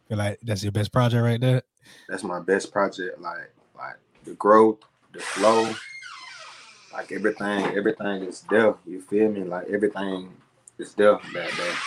[0.08, 1.62] feel like that's your best project right there.
[2.10, 3.20] That's my best project.
[3.22, 4.80] Like, like the growth,
[5.13, 5.74] the flow,
[6.94, 8.76] like everything, everything is there.
[8.86, 9.44] You feel me?
[9.44, 10.34] Like everything
[10.78, 11.13] is there.
[11.34, 11.78] That that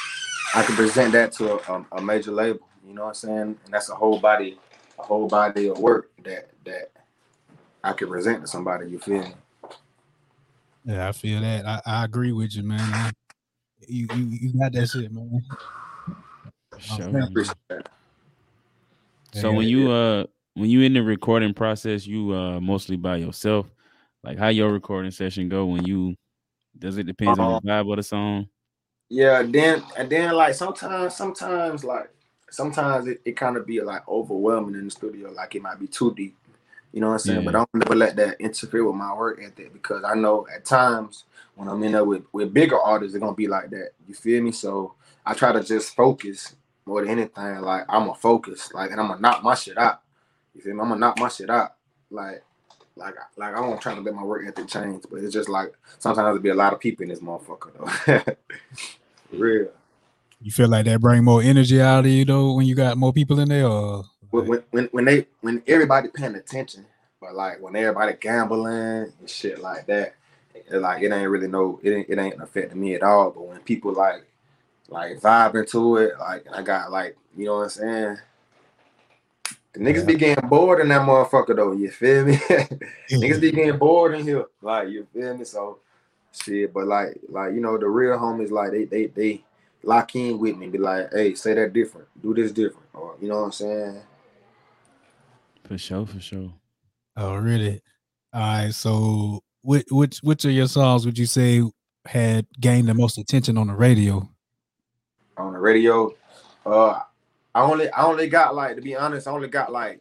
[0.55, 2.67] I can present that to a, a major label.
[2.87, 3.41] You know what I'm saying?
[3.65, 4.59] And that's a whole body,
[4.99, 6.91] a whole body of work that that
[7.83, 8.91] I can present to somebody.
[8.91, 9.35] You feel me?
[10.85, 11.67] Yeah, I feel that.
[11.67, 12.81] I, I agree with you, man.
[12.81, 13.13] I-
[13.87, 15.45] you, you you got that shit, man.
[16.79, 16.99] Sure.
[17.07, 17.13] man.
[17.13, 17.23] man.
[17.25, 17.89] Appreciate that.
[19.33, 23.17] So Yeah, when you uh when you in the recording process, you uh mostly by
[23.17, 23.67] yourself.
[24.23, 26.15] Like how your recording session go when you
[26.79, 28.49] does it depend on the vibe of the song?
[29.11, 32.11] Yeah, then and then like sometimes, sometimes like
[32.55, 35.31] sometimes it, it kind of be like overwhelming in the studio.
[35.31, 36.37] Like it might be too deep.
[36.93, 37.39] You know what I'm saying?
[37.41, 37.45] Yeah.
[37.45, 40.65] But I don't never let that interfere with my work ethic because I know at
[40.65, 41.25] times
[41.57, 43.91] when I'm in there with, with bigger artists, they're gonna be like that.
[44.07, 44.53] You feel me?
[44.53, 44.95] So
[45.27, 46.55] I try to just focus
[46.87, 47.61] more than anything.
[47.61, 50.03] Like I'm a focus, like and I'm gonna knock my shit out.
[50.55, 50.81] You feel me?
[50.81, 51.75] I'm gonna knock my shit out.
[52.11, 52.45] Like
[52.95, 55.73] like like I don't try to let my work ethic change, but it's just like
[55.99, 58.37] sometimes there'll be a lot of people in this motherfucker though.
[59.37, 59.71] Real.
[60.45, 63.15] You feel like that bring more energy out of you though when you got more
[63.15, 66.87] people in there, or when, when- when they when everybody paying attention,
[67.21, 70.17] but like when everybody gambling and shit like that,
[70.55, 73.31] it, like it ain't really no it ain't it ain't affecting me at all.
[73.33, 74.25] But when people like
[74.89, 78.19] like vibing to it, like I got like you know what I'm saying.
[79.75, 81.73] The niggas be getting bored in that motherfucker though.
[81.73, 82.37] You feel me?
[83.21, 84.47] niggas be getting bored in here.
[84.63, 85.45] Like you feel me?
[85.45, 85.79] So
[86.33, 89.45] shit, but like like you know the real homies like they they they
[89.85, 90.69] lock in with me.
[90.69, 94.01] Be like, hey, say that different, do this different, or you know what I'm saying.
[95.65, 96.53] For sure, for sure.
[97.17, 97.81] Oh, really?
[98.33, 98.75] All right.
[98.75, 101.63] So, which which which of your songs would you say
[102.05, 104.29] had gained the most attention on the radio?
[105.37, 106.15] on the radio.
[106.65, 107.01] Uh,
[107.55, 110.01] I only I only got like to be honest, I only got like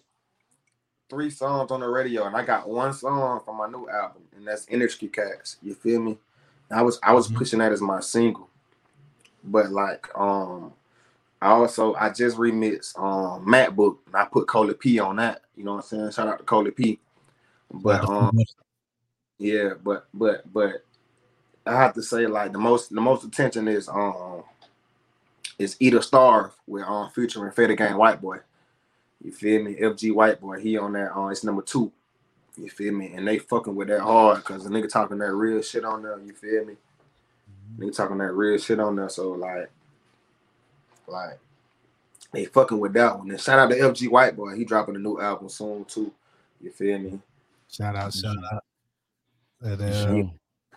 [1.10, 4.48] three songs on the radio, and I got one song from my new album, and
[4.48, 5.58] that's Industry Cats.
[5.62, 6.18] You feel me?
[6.70, 7.36] And I was I was Mhm.
[7.36, 8.50] pushing that as my single,
[9.44, 10.74] but like um,
[11.42, 15.42] I also I just remixed um MacBook and I put Coley P on that.
[15.56, 16.12] You know what I'm saying?
[16.12, 17.00] Shout out to Coley P.
[17.72, 18.38] But um,
[19.40, 20.86] yeah, but but but
[21.66, 24.44] I have to say like the most the most attention is um
[25.60, 28.38] is Eat or Starve with um featuring Fetty Gang White Boy.
[29.24, 29.76] You feel me?
[29.76, 31.92] FG White Boy, he on that um it's number two.
[32.56, 33.14] You feel me?
[33.16, 36.20] And they fucking with that hard cause the nigga talking that real shit on there,
[36.20, 36.76] you feel me?
[37.78, 39.10] Nigga talking that real shit on there.
[39.10, 39.70] So like
[41.08, 41.40] like
[42.32, 43.30] they fucking with that one.
[43.30, 46.12] And shout out to FG White Boy, he dropping a new album soon too.
[46.62, 47.20] You feel me?
[47.70, 48.64] shout out, shout out.
[49.62, 50.32] And, For uh, sure.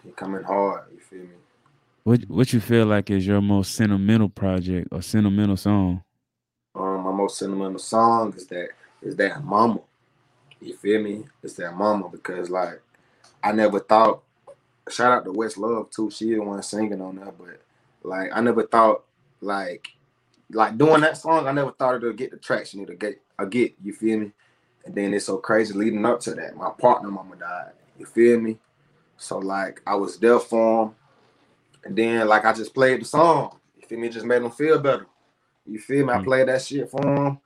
[0.04, 1.36] He coming hard, you feel me?
[2.04, 6.02] What what you feel like is your most sentimental project or sentimental song?
[6.74, 8.68] Um, my most sentimental song is that
[9.02, 9.80] is that mama.
[10.60, 11.24] You feel me?
[11.42, 12.80] It's that mama because like
[13.42, 14.22] I never thought.
[14.88, 16.10] Shout out to West Love too.
[16.10, 17.60] She the one singing on that, but
[18.02, 19.04] like I never thought
[19.40, 19.88] like
[20.50, 21.46] like doing that song.
[21.46, 23.20] I never thought it'd get the traction it'll get.
[23.38, 23.74] I get.
[23.82, 24.32] You feel me?
[24.84, 26.56] And then it's so crazy leading up to that.
[26.56, 27.72] My partner mama died.
[27.98, 28.58] You feel me?
[29.16, 30.94] So like I was there for him,
[31.84, 33.58] and then like I just played the song.
[33.80, 34.06] You feel me?
[34.06, 35.06] It just made him feel better.
[35.66, 36.12] You feel me?
[36.12, 36.24] I Mm.
[36.24, 37.38] played that shit for him.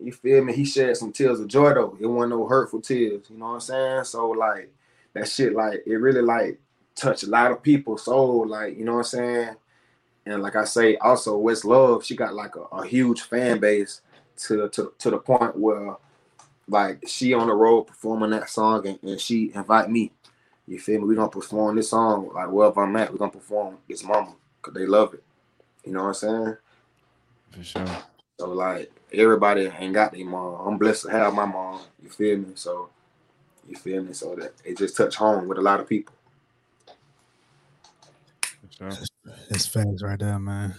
[0.00, 0.52] You feel me?
[0.54, 1.96] He shed some tears of joy though.
[2.00, 3.26] It wasn't no hurtful tears.
[3.28, 4.04] You know what I'm saying?
[4.04, 4.72] So like
[5.12, 6.58] that shit, like it really like
[6.98, 8.46] touched a lot of people's soul.
[8.46, 9.56] Like you know what I'm saying?
[10.26, 14.02] And like I say, also West Love, she got like a, a huge fan base
[14.38, 15.96] to to to the point where
[16.68, 20.12] like she on the road performing that song and, and she invite me.
[20.66, 21.06] You feel me?
[21.06, 23.10] We gonna perform this song like wherever I'm at.
[23.12, 25.22] We gonna perform this mama because they love it.
[25.84, 26.56] You know what I'm saying?
[27.52, 27.86] For sure.
[28.38, 30.66] So like everybody ain't got their mom.
[30.66, 31.80] I'm blessed to have my mom.
[32.02, 32.52] You feel me?
[32.54, 32.90] So
[33.66, 34.12] you feel me?
[34.12, 36.14] So that it just touched home with a lot of people.
[38.76, 39.04] For sure.
[39.50, 40.74] It's facts right there, man.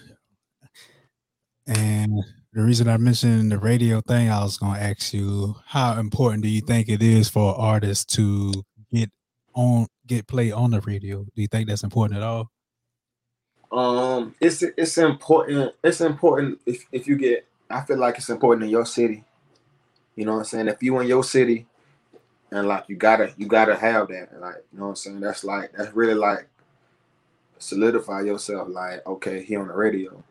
[1.67, 2.23] And
[2.53, 6.49] the reason I mentioned the radio thing, I was gonna ask you, how important do
[6.49, 8.51] you think it is for artists to
[8.91, 9.11] get
[9.53, 11.23] on get play on the radio?
[11.23, 12.49] Do you think that's important at all?
[13.71, 15.73] Um, it's it's important.
[15.83, 17.45] It's important if if you get.
[17.69, 19.23] I feel like it's important in your city.
[20.15, 20.67] You know what I'm saying?
[20.69, 21.67] If you in your city,
[22.51, 24.29] and like you gotta you gotta have that.
[24.39, 25.19] Like you know what I'm saying?
[25.19, 26.48] That's like that's really like
[27.59, 28.67] solidify yourself.
[28.69, 30.23] Like okay, he on the radio.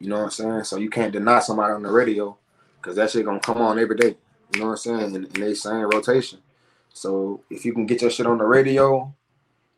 [0.00, 0.64] You know what I'm saying?
[0.64, 2.36] So you can't deny somebody on the radio
[2.76, 4.16] because that shit gonna come on every day.
[4.54, 5.16] You know what I'm saying?
[5.16, 6.40] And, and they saying rotation.
[6.92, 9.14] So if you can get your shit on the radio,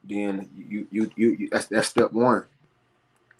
[0.05, 2.45] then you you you, you that's that's step one.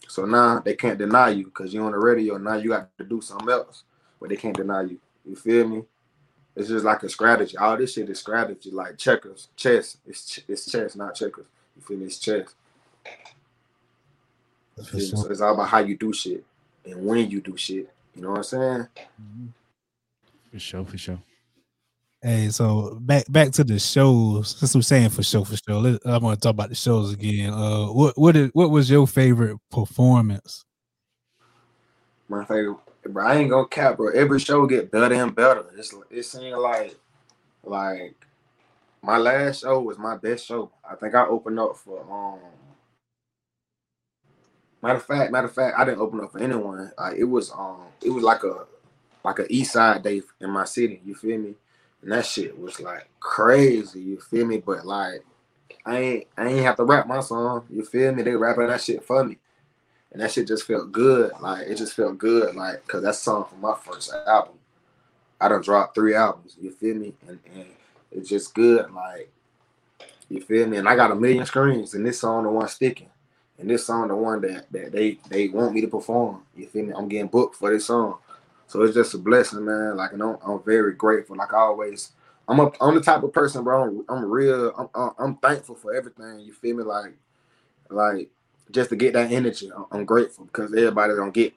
[0.09, 2.37] So now they can't deny you because you're on the radio.
[2.37, 3.85] Now you got to do something else,
[4.21, 4.99] but they can't deny you.
[5.25, 5.85] You feel me?
[6.55, 7.57] It's just like a strategy.
[7.57, 9.97] All this shit is strategy, like checkers, chess.
[10.07, 11.47] It's ch- it's chess, not checkers.
[11.77, 12.07] You feel me?
[12.07, 12.49] It's chess.
[12.49, 12.51] You
[13.07, 14.62] For feel me?
[14.85, 15.01] Sure.
[15.01, 16.45] So it's all about how you do shit
[16.85, 17.93] and when you do shit.
[18.15, 18.89] You know what I'm saying?
[20.53, 20.85] For sure.
[20.85, 21.19] For sure.
[22.25, 24.57] Hey, so back back to the shows.
[24.57, 27.53] Since we're saying for sure, for sure, let, I'm gonna talk about the shows again.
[27.53, 30.65] Uh, what what is, what was your favorite performance?
[32.29, 32.77] My favorite,
[33.09, 33.27] bro.
[33.27, 34.13] I ain't gonna cap, bro.
[34.13, 35.65] Every show get better and better.
[35.77, 36.95] It's it seemed like
[37.65, 38.15] like
[39.03, 40.71] my last show was my best show.
[40.89, 42.39] I think I opened up for um.
[44.83, 46.91] Matter of fact, matter of fact, I didn't open up for anyone.
[46.99, 48.67] Like it was um, it was like a
[49.25, 51.01] like a East Side day in my city.
[51.05, 51.55] You feel me?
[52.03, 54.01] And that shit was like crazy.
[54.01, 54.59] You feel me?
[54.59, 55.25] But like,
[55.87, 57.65] I ain't I ain't have to rap my song.
[57.71, 58.23] You feel me?
[58.23, 59.39] They rapping that shit for me
[60.13, 61.33] and that shit just felt good.
[61.41, 64.55] Like it just felt good, like because that song from my first album.
[65.41, 66.57] I done dropped three albums.
[66.61, 67.15] You feel me?
[67.27, 67.67] And, and
[68.13, 68.93] it's just good.
[68.93, 69.31] Like
[70.29, 70.77] you feel me?
[70.77, 73.09] And I got a million screens, and this song the one sticking,
[73.63, 76.43] and this song the one that that they they want me to perform.
[76.57, 76.95] You feel me?
[76.97, 78.19] I'm getting booked for this song,
[78.69, 79.97] so it's just a blessing, man.
[79.99, 81.37] Like and I'm, I'm very grateful.
[81.37, 82.13] Like I always.
[82.49, 83.85] I'm a, I'm the type of person, bro.
[83.85, 84.73] I'm, I'm real.
[84.97, 86.41] I'm, I'm thankful for everything.
[86.41, 86.85] You feel me?
[86.85, 87.15] Like,
[87.91, 88.31] like
[88.71, 91.55] just to get that energy, I'm, grateful because everybody don't get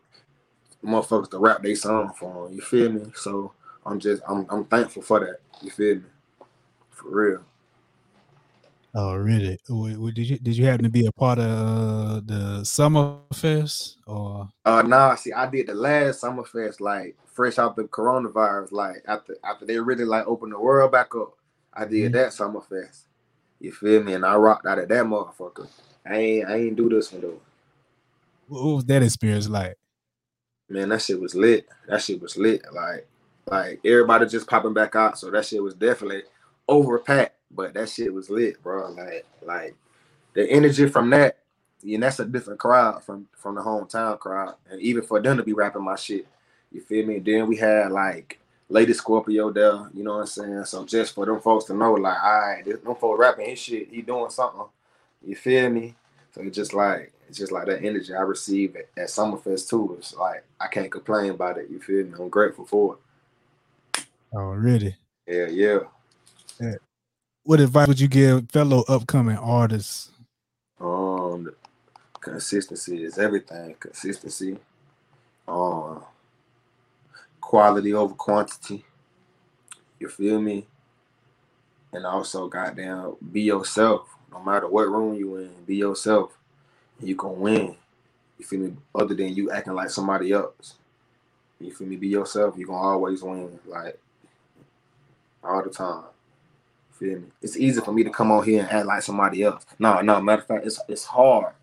[0.83, 3.11] motherfuckers to rap their song for 'em, You feel me?
[3.15, 3.53] So
[3.85, 5.39] I'm just I'm I'm thankful for that.
[5.63, 6.03] You feel me?
[6.91, 7.45] For real.
[8.97, 9.60] Oh, really?
[9.67, 14.47] Did you did you happen to be a part of uh, the Summer Fest or?
[14.63, 19.36] Uh nah, see, I did the last Summerfest like fresh out the coronavirus, like after
[19.43, 21.34] after they really like opened the world back up.
[21.73, 22.13] I did Mhm.
[22.13, 23.01] that Summerfest.
[23.60, 24.13] You feel me?
[24.13, 25.67] And I rocked out of that motherfucker.
[26.05, 27.41] I ain't I ain't do this one though.
[28.47, 29.75] What what was that experience like?
[30.69, 31.67] Man, that shit was lit.
[31.89, 32.63] That shit was lit.
[32.73, 33.05] Like
[33.47, 35.19] like everybody just popping back out.
[35.19, 36.23] So that shit was definitely
[36.69, 38.91] overpacked, but that shit was lit, bro.
[38.91, 39.75] Like like
[40.34, 41.38] the energy from that,
[41.84, 45.43] and that's a different crowd from from the hometown crowd, and even for them to
[45.43, 46.27] be rapping my shit,
[46.71, 47.19] you feel me?
[47.19, 50.65] then we had like Lady Scorpio there, you know what I'm saying?
[50.65, 53.60] So just for them folks to know, like, all right, this them folks rapping his
[53.60, 54.65] shit, he doing something.
[55.25, 55.95] You feel me?
[56.31, 59.95] So it's just like it's just like that energy I received at, at Summerfest too.
[59.97, 61.69] It's like I can't complain about it.
[61.69, 62.13] You feel me?
[62.19, 64.05] I'm grateful for it.
[64.34, 64.95] Oh, really?
[65.27, 65.79] Yeah, yeah.
[67.45, 70.12] What advice would you give fellow upcoming artists?
[70.79, 71.51] Um,
[72.21, 73.75] consistency is everything.
[73.79, 74.58] Consistency.
[75.47, 76.03] Um,
[77.41, 78.86] quality over quantity.
[79.99, 80.67] You feel me?
[81.93, 84.08] And also, goddamn, be yourself.
[84.31, 86.38] No matter what room you in, be yourself.
[87.01, 87.75] You can win.
[88.39, 88.73] You feel me?
[88.95, 90.75] Other than you acting like somebody else.
[91.60, 91.97] You feel me?
[91.97, 92.55] Be yourself.
[92.58, 93.60] You gonna always win.
[93.67, 93.99] Like
[95.43, 96.05] all the time.
[96.99, 97.27] Feel me?
[97.41, 99.65] It's easy for me to come on here and act like somebody else.
[99.79, 101.53] No, no, matter of fact, it's it's hard.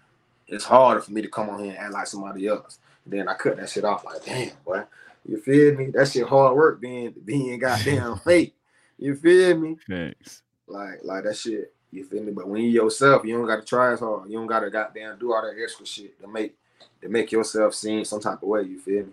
[0.47, 2.79] It's harder for me to come on here and act like somebody else.
[3.07, 4.83] Then I cut that shit off like, damn, boy.
[5.27, 5.87] You feel me?
[5.87, 8.55] That shit hard work being being goddamn fake.
[8.99, 9.77] You feel me?
[9.88, 10.42] Thanks.
[10.66, 11.73] Like like that shit.
[11.90, 12.33] You feel me?
[12.33, 14.29] But when you yourself, you don't gotta try as hard.
[14.29, 16.55] You don't gotta goddamn do all that extra shit to make
[17.01, 18.62] to make yourself seem some type of way.
[18.62, 19.12] You feel me?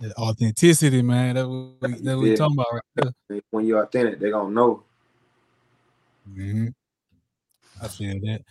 [0.00, 1.34] The authenticity, man.
[1.36, 3.40] That we that we talking about right there.
[3.50, 4.82] When you're authentic, they gonna know.
[6.28, 6.74] Mhm.
[7.82, 8.42] I feel that.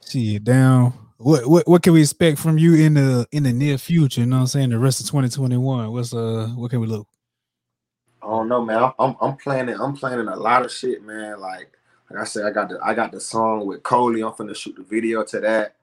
[0.00, 0.92] See it down.
[1.18, 4.20] What what what can we expect from you in the in the near future?
[4.20, 4.70] You know what I'm saying?
[4.70, 5.92] The rest of 2021.
[5.92, 7.06] What's uh what can we look?
[8.22, 8.82] I don't know, man.
[8.82, 9.80] I'm, I'm I'm planning.
[9.80, 11.40] I'm planning a lot of shit, man.
[11.40, 11.70] Like
[12.10, 14.22] like I said, I got the I got the song with Coley.
[14.22, 15.76] I'm finna shoot the video to that.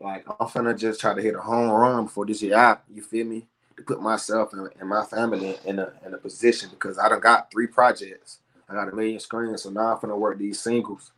[0.00, 2.82] Like I'm finna just try to hit a home run before this year out.
[2.92, 3.46] You feel me?
[3.76, 7.20] To put myself and, and my family in a in a position because I done
[7.20, 8.38] got three projects.
[8.68, 11.12] I got a million screens, so now I'm finna work these singles.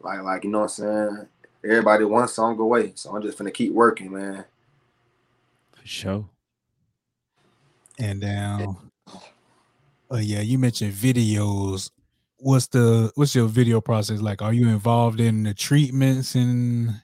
[0.00, 1.28] Like like you know what I'm saying?
[1.64, 4.44] Everybody one song away, so I'm just finna keep working, man.
[5.72, 6.28] For sure.
[7.98, 8.90] And down.
[10.10, 11.90] Oh yeah, you mentioned videos.
[12.38, 14.42] What's the what's your video process like?
[14.42, 17.00] Are you involved in the treatments and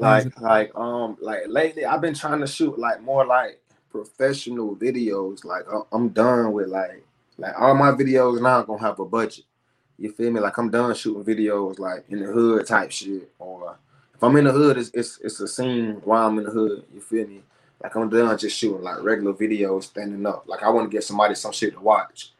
[0.00, 3.60] like like um like lately i've been trying to shoot like more like
[3.90, 7.04] professional videos like i'm done with like
[7.40, 9.44] like all my videos now gonna have a budget.
[9.98, 10.40] You feel me?
[10.40, 13.30] Like i'm done shooting videos like in the hood type shit.
[13.38, 13.76] Or
[14.14, 16.84] if i'm in the hood it's it's, it's a scene while i'm in the hood.
[16.94, 17.42] You feel me?
[17.82, 20.44] Like i'm done just shooting like regular videos standing up.
[20.46, 22.32] Like i want to get somebody some shit to watch.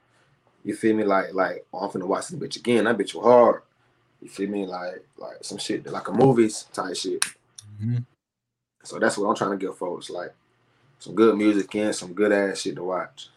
[0.64, 1.04] You feel me?
[1.04, 2.84] Like like oh, i'm finna watch this bitch again.
[2.84, 3.62] That bitch was hard.
[4.20, 4.66] You feel me?
[4.66, 7.24] Like like some shit like a movies type shit.
[7.82, 8.04] Mhm.
[8.82, 10.34] so that's what I'm trying to get folks, like
[10.98, 13.30] some good music and some good ass shit to watch.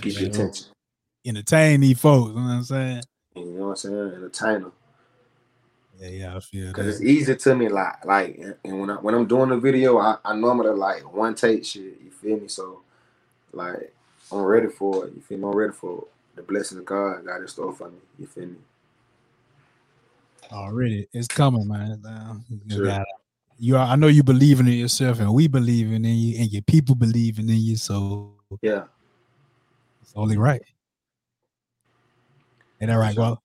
[0.00, 0.66] Keep your attention.
[1.24, 2.28] entertain these folks?
[2.30, 3.02] You know what I'm saying?
[3.36, 4.12] You know what I'm saying?
[4.14, 4.72] Entertain them.
[6.00, 9.14] Yeah, yeah, I feel Cause it's easy to me, like, like, and- when I when
[9.14, 12.00] I'm doing the video, I, I normally like one take shit.
[12.04, 12.46] You feel me?
[12.46, 12.82] So,
[13.52, 13.92] like,
[14.30, 15.14] I'm ready for it.
[15.14, 15.44] You feel me?
[15.48, 16.04] I'm ready for
[16.36, 17.98] the blessing of God got in store for me.
[18.18, 18.56] You feel me?
[20.52, 22.00] Already, it's coming, man.
[22.48, 22.86] You Sure.
[22.86, 23.06] got
[23.58, 23.76] you.
[23.76, 26.94] Are, I know you believing in yourself, and we believing in you, and your people
[26.94, 27.76] believing in you.
[27.76, 28.84] So Yeah.
[30.08, 30.62] It's only right.
[32.80, 33.24] Ain't that right, Sure.
[33.24, 33.38] Guala?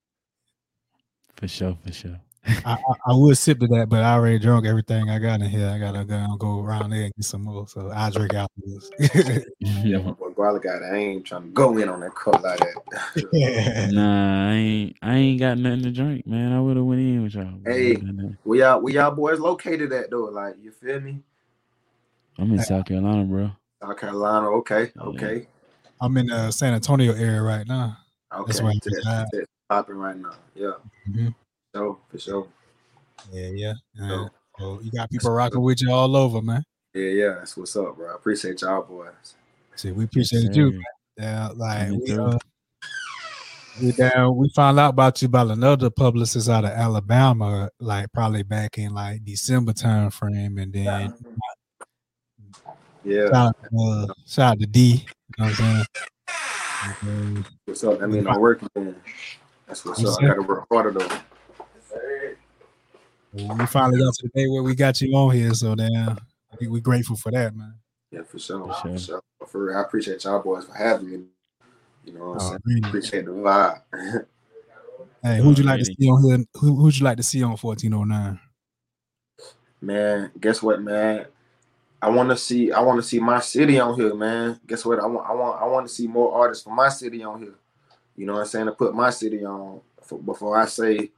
[1.35, 1.77] For sure.
[1.85, 2.19] For sure.
[2.65, 5.49] I, I, I would sip to that, but I already drunk everything I got in
[5.49, 5.69] here.
[5.69, 7.67] I gotta go, go around there and get some more.
[7.67, 8.91] So I'll drink afterwards.
[9.59, 10.83] Yeah, my boy Guala got.
[10.83, 13.91] I ain't trying to go in on that cup like that.
[13.93, 16.53] Nah, I ain't I ain't got nothing to drink, man.
[16.53, 17.59] I would have went in with y'all.
[17.65, 17.95] Hey.
[17.95, 20.25] I'm y'all where y'all boys located at though?
[20.25, 21.21] Like, you feel me?
[22.37, 23.51] I'm in uh, South Carolina, bro.
[23.81, 24.49] South Carolina.
[24.51, 25.03] Okay, Yeah.
[25.03, 25.47] okay,
[26.03, 27.97] I'm in the San Antonio area right now.
[28.33, 28.43] okay.
[28.47, 29.27] That's where I'm That's- at.
[29.31, 30.33] that's popping right now.
[30.55, 30.73] Yeah,
[31.09, 31.33] Mhm.
[31.73, 32.47] so for sure.
[33.31, 33.73] Yeah, yeah.
[33.97, 34.29] So,
[34.59, 36.63] so you got people rocking with you all over, man.
[36.93, 37.29] yeah, yeah.
[37.39, 38.11] That's what's up, bro.
[38.11, 39.35] I appreciate y'all boys.
[39.75, 40.71] See, we appreciate you.
[40.71, 40.83] Man.
[41.17, 42.37] Yeah, like we, uh,
[43.81, 44.35] we down.
[44.35, 48.93] We found out about you about another publicist out of Alabama, like probably back in
[48.93, 51.13] like December time frame, and then
[53.05, 55.05] Yeah, shout, out, uh, shout out to D.
[55.37, 55.85] You know what I'm
[57.01, 57.45] saying?
[57.65, 58.01] What's up?
[58.01, 58.69] I mean, I'm working.
[58.75, 58.95] Man.
[59.67, 60.21] That's what's up.
[60.21, 61.05] I gotta work harder though.
[61.05, 61.19] uh,
[63.55, 66.17] we finally got to the day where we got you on here, so then
[66.59, 67.75] we, we grateful for that, man.
[68.11, 68.67] Yeah, for sure.
[68.67, 68.97] For For sure.
[68.97, 69.21] sure.
[69.47, 71.23] For real, I appreciate y'all boys for having me.
[72.05, 72.59] You know what I'm Oh, saying?
[72.65, 72.87] really.
[72.87, 73.81] Appreciate the vibe.
[75.25, 76.43] Hey, who'd you like to see on here?
[76.55, 78.39] Who who'd you like to see on 1409?
[79.79, 81.27] man, guess what, man?
[82.03, 84.59] I want to see I want to see my city on here, man.
[84.67, 84.99] Guess what?
[84.99, 87.55] I want I want I want to see more artists from my city on here.
[88.17, 88.65] You know what I'm saying?
[88.65, 91.11] To put my city on for, before I say,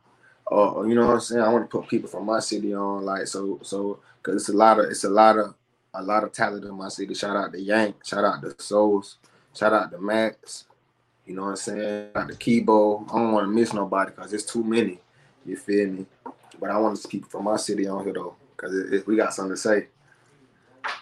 [0.52, 1.42] uh, you know what I'm saying?
[1.42, 4.54] I want to put people from my city on, like so so because it's a
[4.56, 5.56] lot of it's a lot of
[5.96, 7.16] a lot of talent in my city.
[7.16, 9.18] Shout out to Yank, shout out to Souls,
[9.56, 10.66] shout out to Max.
[11.26, 12.10] You know what I'm saying?
[12.14, 13.10] Shout out to Kibo.
[13.10, 15.00] I don't want to miss nobody because it's too many.
[15.48, 16.06] You feel me?
[16.60, 19.34] But I want to see people from my city on here though, because we got
[19.34, 19.88] something to say.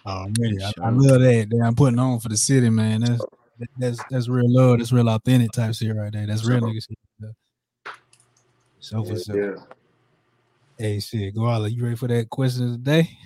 [0.06, 0.62] Oh, really?
[0.64, 1.48] I, I love that.
[1.50, 3.02] that I'm putting on for the city, man.
[3.02, 3.24] That's
[3.78, 4.80] that's that's real love.
[4.80, 6.28] That's real authentic type shit right there.
[6.28, 6.70] That's real Sure.
[6.70, 6.98] nigga shit.
[8.80, 9.54] So for Yeah, sure.
[9.54, 9.60] yeah.
[10.78, 13.18] Hey, shit, Guala, you ready for that question of the day?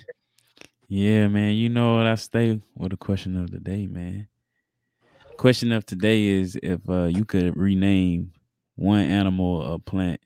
[0.86, 1.54] Yeah, man.
[1.54, 2.06] You know what?
[2.06, 4.28] I stay with the question of the day, man.
[5.36, 8.32] Question of today is if uh, you could rename
[8.76, 10.20] one animal or plant,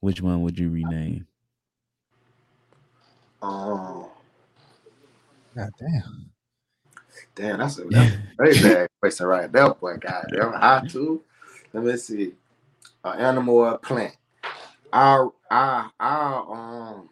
[0.00, 1.26] which one would you rename?
[3.42, 4.09] Um,
[5.56, 6.30] God damn.
[7.34, 9.96] damn, that's a, that's a very bad question right there, boy.
[9.98, 11.22] God damn, how to?
[11.72, 12.34] Let me see.
[13.04, 14.16] An animal or a plant?
[14.92, 17.10] I I I um.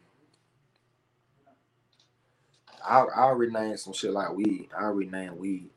[2.86, 4.68] I'll, I'll rename some shit like weed.
[4.78, 5.70] I'll rename weed.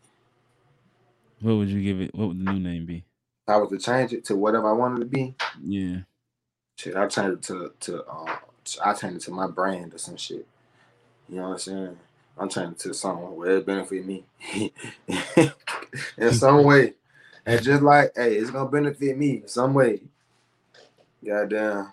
[1.42, 2.16] What would you give it?
[2.16, 3.06] What would the new name be?
[3.48, 6.00] If I was to change it to whatever I wanted to be, Yeah.
[6.78, 8.30] shit, I change it to to um,
[8.84, 10.48] I change it to my brand or some shit.
[11.30, 12.00] You know what I'm saying?
[12.38, 14.24] I'm trying it to something where it benefit me
[16.18, 16.94] in some way,
[17.46, 20.02] and just like, hey, it's gonna benefit me in some way.
[21.24, 21.92] Goddamn.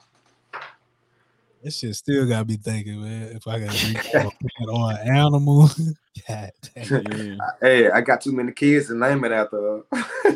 [1.62, 3.36] That shit still gotta be thinking, man.
[3.36, 5.68] If I gotta reach for a plant or an animal.
[6.28, 7.38] God damn.
[7.60, 9.82] Hey, I got too many kids to name it after.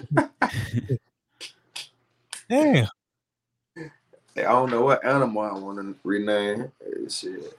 [0.08, 0.30] Damn.
[2.48, 2.86] Hey,
[4.36, 6.72] I don't know what animal I want to rename.
[6.80, 7.58] Hey, shit.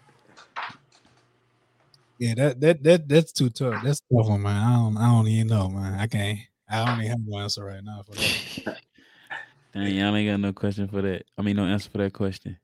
[2.23, 3.83] Yeah, that that that that's too tough.
[3.83, 4.55] That's tough one, man.
[4.55, 5.99] I don't I don't even know, man.
[5.99, 8.77] I can't I don't even have no answer right now for that.
[9.73, 11.25] Dang, y'all ain't got no question for that.
[11.37, 12.57] I mean, no answer for that question.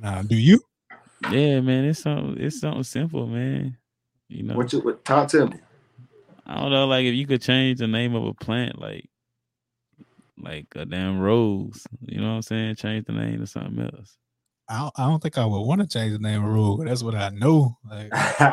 [0.00, 0.60] Nah, do you?
[1.28, 1.86] Yeah, man.
[1.86, 2.36] It's something.
[2.38, 3.76] It's something simple, man.
[4.28, 4.54] You know.
[4.54, 5.56] What you what, talk to me?
[6.46, 9.10] I don't know, like if you could change the name of a plant, like
[10.40, 12.76] like a damn rose, you know what I'm saying?
[12.76, 14.16] Change the name to something else.
[14.70, 16.76] I don't, I don't think I would want to change the name of rule.
[16.76, 17.76] but That's what I know.
[17.88, 18.52] Like I'm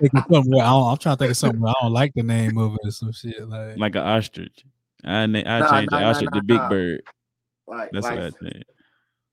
[0.00, 2.58] thinking I don't, I'm trying to think of something where I don't like the name
[2.58, 3.48] of it or some shit.
[3.48, 4.64] Like, Like an ostrich.
[5.04, 6.68] I na- I Nah, change nah, the ostrich nah, to Big nah.
[6.68, 7.02] Bird.
[7.66, 8.64] like, That's like, what I think.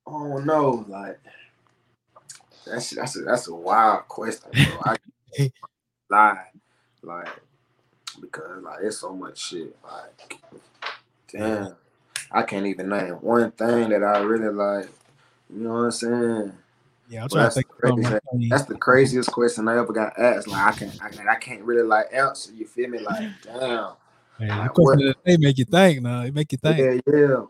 [0.08, 1.20] Oh no, like
[2.66, 4.80] that's that's a, that's a wild question, bro.
[4.84, 4.98] I
[6.10, 6.46] lie,
[7.04, 7.30] like
[8.22, 9.76] because like it's so much shit.
[9.84, 10.40] Like,
[11.32, 11.76] damn,
[12.32, 14.90] I can't even name one thing that I really like.
[15.54, 16.54] You know what I'm saying?
[17.10, 18.14] yeah, I'm Well, trying to that's think of crazy.
[18.14, 20.48] like, That's the craziest question I ever got asked.
[20.48, 22.52] Like I can I, I can't really like answer.
[22.54, 23.00] You feel me?
[23.00, 23.58] Like damn.
[23.60, 23.94] man,
[24.40, 26.02] the like, question of the day make you think.
[26.02, 27.04] Now They make you think.
[27.08, 27.46] Yeah, yeah.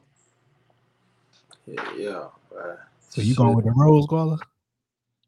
[1.68, 2.28] Yeah, yeah.
[2.52, 2.78] bruh.
[3.10, 4.38] So you going with the rose, Guala?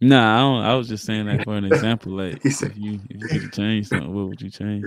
[0.02, 2.12] Nah, I don't I was just saying that for an example.
[2.18, 4.86] Like He said- if you if you could change something, what would you change?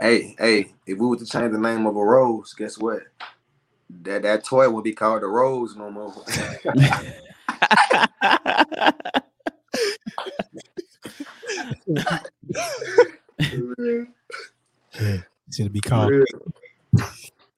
[0.00, 3.02] Hey, hey, if we were to change the name of a rose, guess what?
[3.88, 6.12] That that toy will be called the rose no more.
[15.46, 16.12] it's gonna be called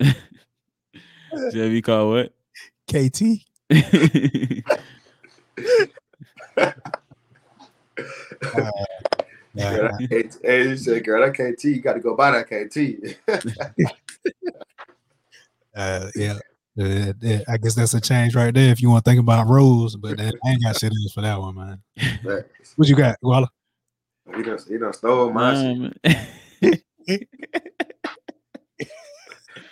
[1.52, 2.32] Should we call what?
[2.88, 3.22] KT?
[3.70, 3.76] Uh,
[9.56, 12.46] Girl, that KT hey, you said, girl, that KT, you got to go buy that
[12.46, 12.76] KT.
[15.78, 16.38] Uh, yeah.
[16.80, 19.48] Uh, yeah, I guess that's a change right there if you want to think about
[19.48, 21.82] rules, but that, I ain't got shit else for that one, man.
[22.22, 23.48] But What you got, Guala?
[24.36, 25.94] he done, he done stole my shit.
[26.04, 27.18] Um,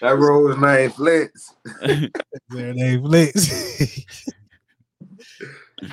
[0.01, 1.55] That rose name Flex.
[2.51, 4.05] There they flex.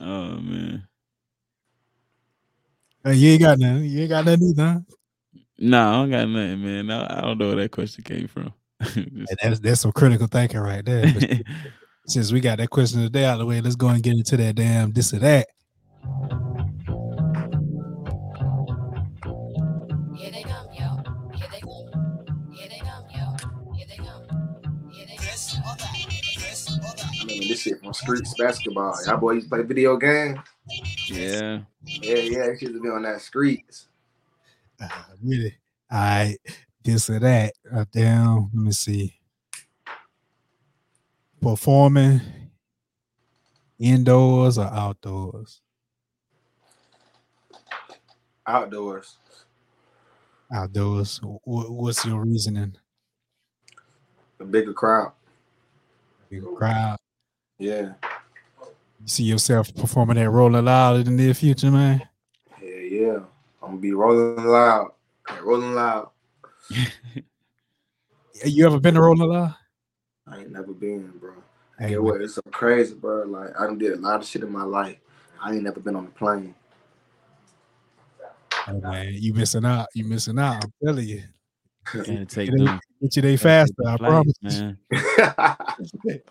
[0.00, 0.86] oh man.
[3.04, 3.84] Hey, you ain't got nothing.
[3.84, 4.64] You ain't got nothing either.
[4.64, 4.80] Huh?
[5.58, 6.90] Nah, I don't got nothing, man.
[6.90, 8.52] I, I don't know where that question came from.
[8.94, 11.12] Just- Hey, That's that's some critical thinking right there.
[12.06, 14.02] Since we got that question of the day out of the way, let's go and
[14.02, 15.46] get into that damn this or that.
[20.14, 21.02] Here they come, yo.
[21.34, 22.52] Here they come.
[22.52, 23.72] Here they come, yo.
[23.74, 24.90] Here they come.
[24.92, 25.62] Here they come.
[25.64, 28.94] I remember this shit from streets basketball.
[29.06, 30.38] Y'all boys used to play video games?
[31.08, 31.60] yeah.
[31.84, 33.88] Yeah, yeah, it used to be on that streets.
[34.80, 34.88] Uh,
[35.22, 35.56] really?
[35.90, 36.38] All right,
[36.84, 37.54] this or that.
[37.74, 38.50] Uh, down.
[38.54, 39.18] Let me see.
[41.40, 42.20] Performing
[43.78, 45.60] indoors or outdoors?
[48.46, 49.16] Outdoors.
[50.52, 51.20] Outdoors.
[51.22, 52.76] Wh- wh- What's your reasoning?
[54.40, 55.12] A bigger crowd.
[56.28, 56.98] Bigger crowd.
[57.58, 57.92] Yeah.
[59.00, 62.02] You see yourself performing at Rolling Loud in the near future, man?
[62.62, 63.16] Yeah, yeah.
[63.62, 64.92] I'm gonna be rolling loud.
[65.42, 66.10] Rolling loud.
[68.44, 69.54] You ever been to Rolling Loud?
[70.26, 71.32] I ain't never been, bro.
[71.78, 72.20] Hey, Yeah, man, what?
[72.22, 73.24] It's so crazy, bro.
[73.24, 74.96] Like I done did a lot of shit in my life.
[75.40, 76.54] I ain't never been on a plane.
[78.66, 79.86] hey, man, you missing out.
[79.94, 80.64] You missing out.
[80.64, 81.22] I'm telling you.
[81.92, 82.80] Gotta take Get, them.
[83.00, 83.74] get you there faster.
[83.80, 84.32] take I promise.
[84.40, 84.78] flights, man.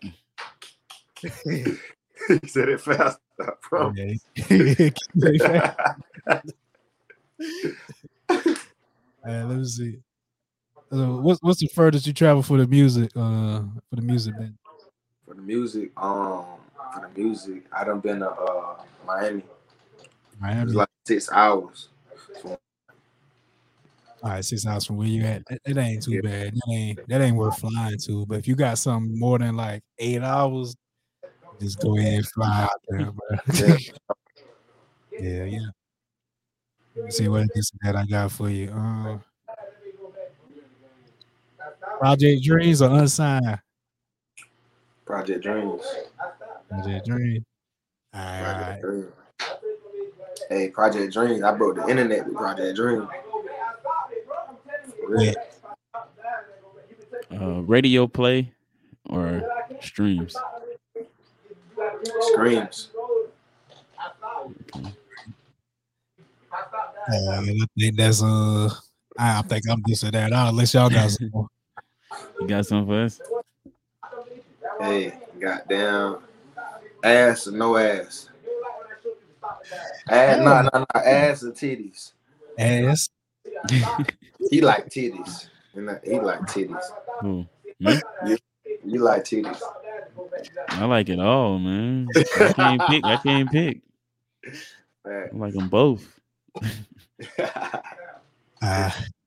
[2.27, 3.19] he said it fast.
[3.39, 3.99] I promise.
[3.99, 4.13] Yeah.
[4.49, 5.77] Get you there fast.
[9.23, 9.99] Uh, let me see.
[10.91, 13.11] Uh, what's what's the furthest you travel for the music?
[13.15, 14.55] Uh, for the music band.
[15.25, 16.45] For the music, um,
[16.93, 18.75] for the music, I done been to uh
[19.05, 19.39] Miami.
[19.39, 19.45] It
[20.39, 20.65] Miami.
[20.65, 21.89] was like six hours.
[24.23, 25.43] All right, six hours from where you at.
[25.49, 26.21] That, that ain't too Yeah.
[26.21, 26.53] bad.
[26.53, 28.25] That ain't that ain't worth flying to.
[28.25, 30.75] But if you got something more than like eight hours,
[31.59, 33.37] just go ahead and fly out there, bro.
[35.19, 35.43] Yeah.
[35.45, 37.09] yeah, yeah.
[37.09, 38.71] See what it is that I got for you.
[38.71, 39.17] Uh,
[42.01, 43.59] Project Dreams or unsigned?
[45.05, 45.83] Project Dreams.
[46.67, 47.45] Project Dreams.
[48.11, 48.81] All right, all right.
[48.81, 49.11] Project Dreams.
[50.49, 51.43] Hey, Project Dreams.
[51.43, 53.07] I broke the internet with Project Dreams.
[55.19, 55.33] Yeah.
[57.39, 58.51] Uh, radio play
[59.07, 59.43] or
[59.81, 60.35] streams.
[62.21, 62.89] Screams.
[67.13, 68.69] Uh, I think that's uh,
[69.19, 71.47] I I think I'm just at that out unless y'all got some more.
[72.39, 73.21] You got something for us?
[74.79, 76.19] Hey, goddamn
[77.03, 78.29] ass or no ass.
[80.09, 82.13] Ass, nah, nah, nah, ass or titties.
[82.57, 83.09] ass.
[84.49, 85.47] He like titties.
[85.73, 85.79] He
[86.19, 86.83] like titties.
[87.19, 87.45] Who?
[87.79, 89.61] You like titties.
[90.69, 92.09] I like it all, man.
[92.35, 93.05] I can't pick.
[93.05, 93.81] I can't pick.
[95.05, 96.19] I like them both.
[98.61, 98.91] Uh,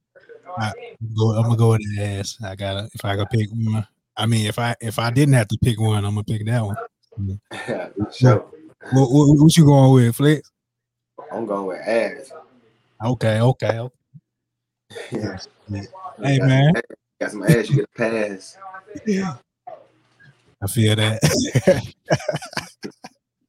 [0.56, 2.38] I, I'm gonna go with the ass.
[2.44, 3.86] I gotta if I could pick one.
[4.16, 6.64] I mean, if I if I didn't have to pick one, I'm gonna pick that
[6.64, 6.76] one.
[8.10, 8.50] so
[8.92, 10.50] What, what, what you going with, Flex?
[11.32, 12.32] I'm going with ass.
[13.04, 13.78] Okay, okay.
[13.78, 13.94] okay.
[15.12, 15.36] Yeah.
[16.22, 16.72] Hey, Got man.
[16.74, 16.82] some
[17.20, 18.56] Got some ass, you get a pass.
[20.62, 21.82] I feel that.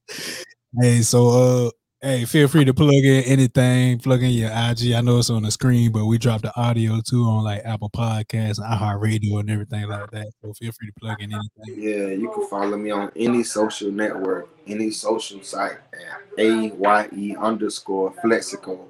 [0.82, 1.28] hey, so
[1.68, 1.70] uh,
[2.06, 3.98] hey, feel free to plug in anything.
[3.98, 4.94] Plug in your IG.
[4.94, 7.90] I know it's on the screen, but we drop the audio too on like Apple
[7.90, 10.28] Podcasts iHeartRadio and everything like that.
[10.42, 11.84] So feel free to plug in anything.
[11.84, 17.10] Yeah, you can follow me on any social network, any social site at A Y
[17.12, 18.88] E underscore Flexico.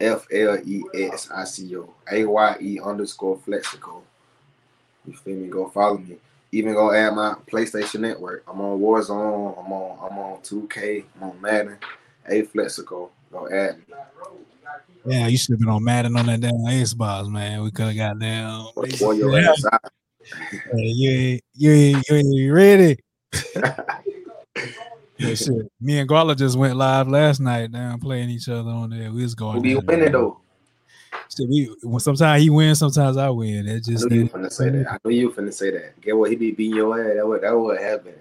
[0.00, 1.88] F L E X I C O.
[2.10, 4.02] A Y E underscore Flexico.
[5.06, 5.48] You feel me?
[5.48, 6.16] Go follow me.
[6.50, 8.42] Even go add my PlayStation network.
[8.48, 9.56] I'm on Warzone.
[9.58, 11.04] I'm on I'm on 2K.
[11.16, 11.78] I'm on Madden.
[12.28, 13.10] A Flexico.
[13.32, 13.84] Go add me.
[15.04, 17.62] Yeah, you should have been on Madden on that damn Xbox, man.
[17.62, 18.68] We could have got down.
[18.76, 19.80] Um, or your ass out.
[20.50, 22.98] Hey, you ain't, you ain't, you ain't ready.
[25.18, 25.72] Yeah, shit.
[25.80, 29.10] Me and Guala just went live last night, down playing each other on there.
[29.10, 29.56] We was going.
[29.56, 29.84] Who be it.
[29.84, 30.40] winning though?
[31.34, 33.66] Shit, we, sometimes he wins, sometimes I win.
[33.66, 34.92] That I just knew you finna say that.
[34.92, 36.00] I knew you finna say that.
[36.00, 37.16] Get what he be beating your ass.
[37.16, 38.16] That what that what happened.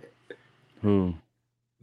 [0.81, 1.13] Who?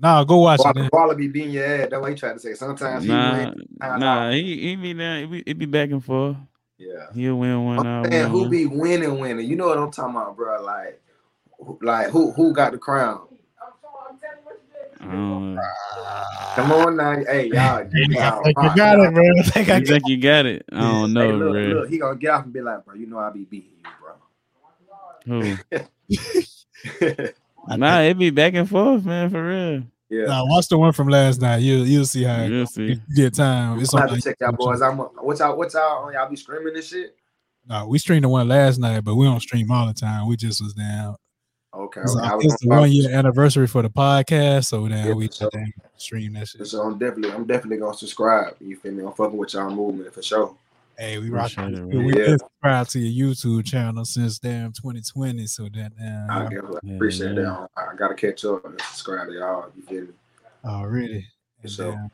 [0.03, 0.65] Nah, go watch it.
[0.65, 0.89] Ball, Man.
[0.91, 1.89] Ball be beating your ass.
[1.91, 2.55] That's what he tried to say.
[2.55, 3.99] Sometimes he Nah, win.
[4.01, 4.31] nah.
[4.33, 5.19] He he be down.
[5.19, 6.37] It be, it be back and forth.
[6.77, 7.07] Yeah.
[7.15, 7.87] He'll win one.
[7.87, 8.51] I'll I'm saying who one.
[8.51, 9.47] be winning, winning.
[9.49, 10.61] You know what I'm talking about, bro?
[10.61, 11.01] Like,
[11.59, 13.29] who- like who who got the crown?
[15.01, 15.59] I don't.
[16.57, 17.87] Come on now, hey y'all.
[17.95, 19.05] y'all think I rock, got y'all.
[19.07, 19.25] it, bro.
[19.39, 20.65] I think I You got think you got it?
[20.73, 21.63] I don't Hey, know, look, bro.
[21.63, 23.71] look, he gonna get off and be like, bro, you know I be beating
[25.31, 25.79] you, Who?
[27.65, 27.69] it.
[27.69, 27.77] bro.
[27.77, 29.31] Nah, it be back and forth, man.
[29.31, 29.83] For real.
[30.09, 30.27] yeah.
[30.27, 31.59] Nah, watch the one from last night.
[31.59, 32.85] You you'll see how You'll see.
[32.85, 33.79] You get time.
[33.81, 34.83] It's I'm on have to check y'all boys.
[34.83, 37.17] I'm what y'all what y'all y'all be screaming this shit.
[37.69, 40.27] Nah, we streamed the one last night, but we don't stream all the time.
[40.27, 41.17] We just was down.
[41.75, 42.27] Okay, It's, okay.
[42.27, 45.51] I it's the one year anniversary for the podcast, so then Yeah, we for sure.
[45.97, 46.67] stream that shit.
[46.67, 48.57] So I'm definitely I'm definitely gonna subscribe.
[48.61, 49.05] You feel me?
[49.05, 50.55] I'm fucking with y'all movement for sure.
[50.99, 51.51] Hey, we rock.
[51.57, 51.89] We man.
[51.89, 52.27] we Yeah.
[52.27, 55.47] been subscribed to your YouTube channel since damn 2020.
[55.47, 56.59] So that damn, I yeah,
[56.91, 57.43] I appreciate yeah.
[57.43, 57.69] that.
[57.77, 59.67] I gotta catch up and subscribe to y'all.
[59.75, 60.15] You get it.
[60.65, 61.27] already.
[61.63, 62.11] And So- damn,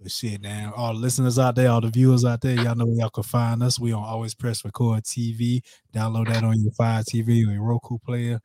[0.00, 2.84] but shit, damn, all the listeners out there, all the viewers out there, y'all know
[2.84, 3.78] where y'all can find us.
[3.80, 5.62] We on Always Press Record TV.
[5.92, 8.40] Download that on your Fire TV or your Roku player.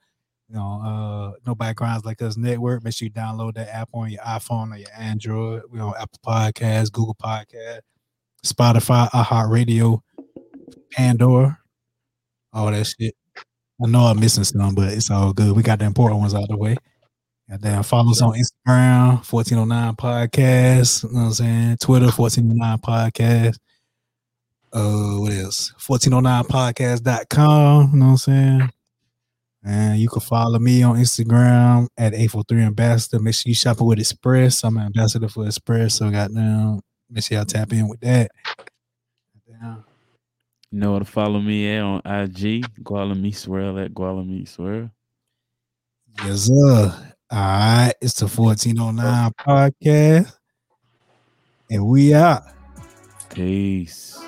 [0.47, 2.83] You know, uh, no backgrounds like us network.
[2.83, 5.61] Make sure you download that app on your iPhone or your Android.
[5.69, 7.81] We on Apple Podcasts, Google Podcast,
[8.45, 10.01] Spotify, iHeartRadio,
[10.91, 11.57] Pandora,
[12.53, 13.15] all that shit.
[13.81, 15.55] I know I'm missing some, but it's all good.
[15.55, 16.75] We got the important ones out the way.
[17.49, 21.03] Goddamn, follow us on Instagram, 1409 Podcast.
[21.03, 21.77] You know what I'm saying?
[21.77, 23.57] Twitter, 1409 Podcast.
[24.71, 25.73] Uh, what else?
[25.79, 27.89] 1409podcast.com.
[27.91, 28.69] You know what I'm saying?
[29.63, 33.19] And you can follow me on Instagram at 843 Ambassador.
[33.19, 34.63] Make sure you shop it with Express.
[34.63, 35.95] I'm an ambassador for Express.
[35.95, 38.31] So goddamn, make sure y'all tap in with that.
[39.47, 39.83] Goddamn.
[40.71, 42.65] You know to follow me at on IG.
[42.83, 44.91] Gualami Swirl at Gualami Swirl.
[46.23, 47.13] Yes, sir.
[47.31, 47.93] All right.
[48.01, 50.35] It's the 1409 podcast.
[51.71, 52.43] And we out.
[53.29, 54.19] Peace.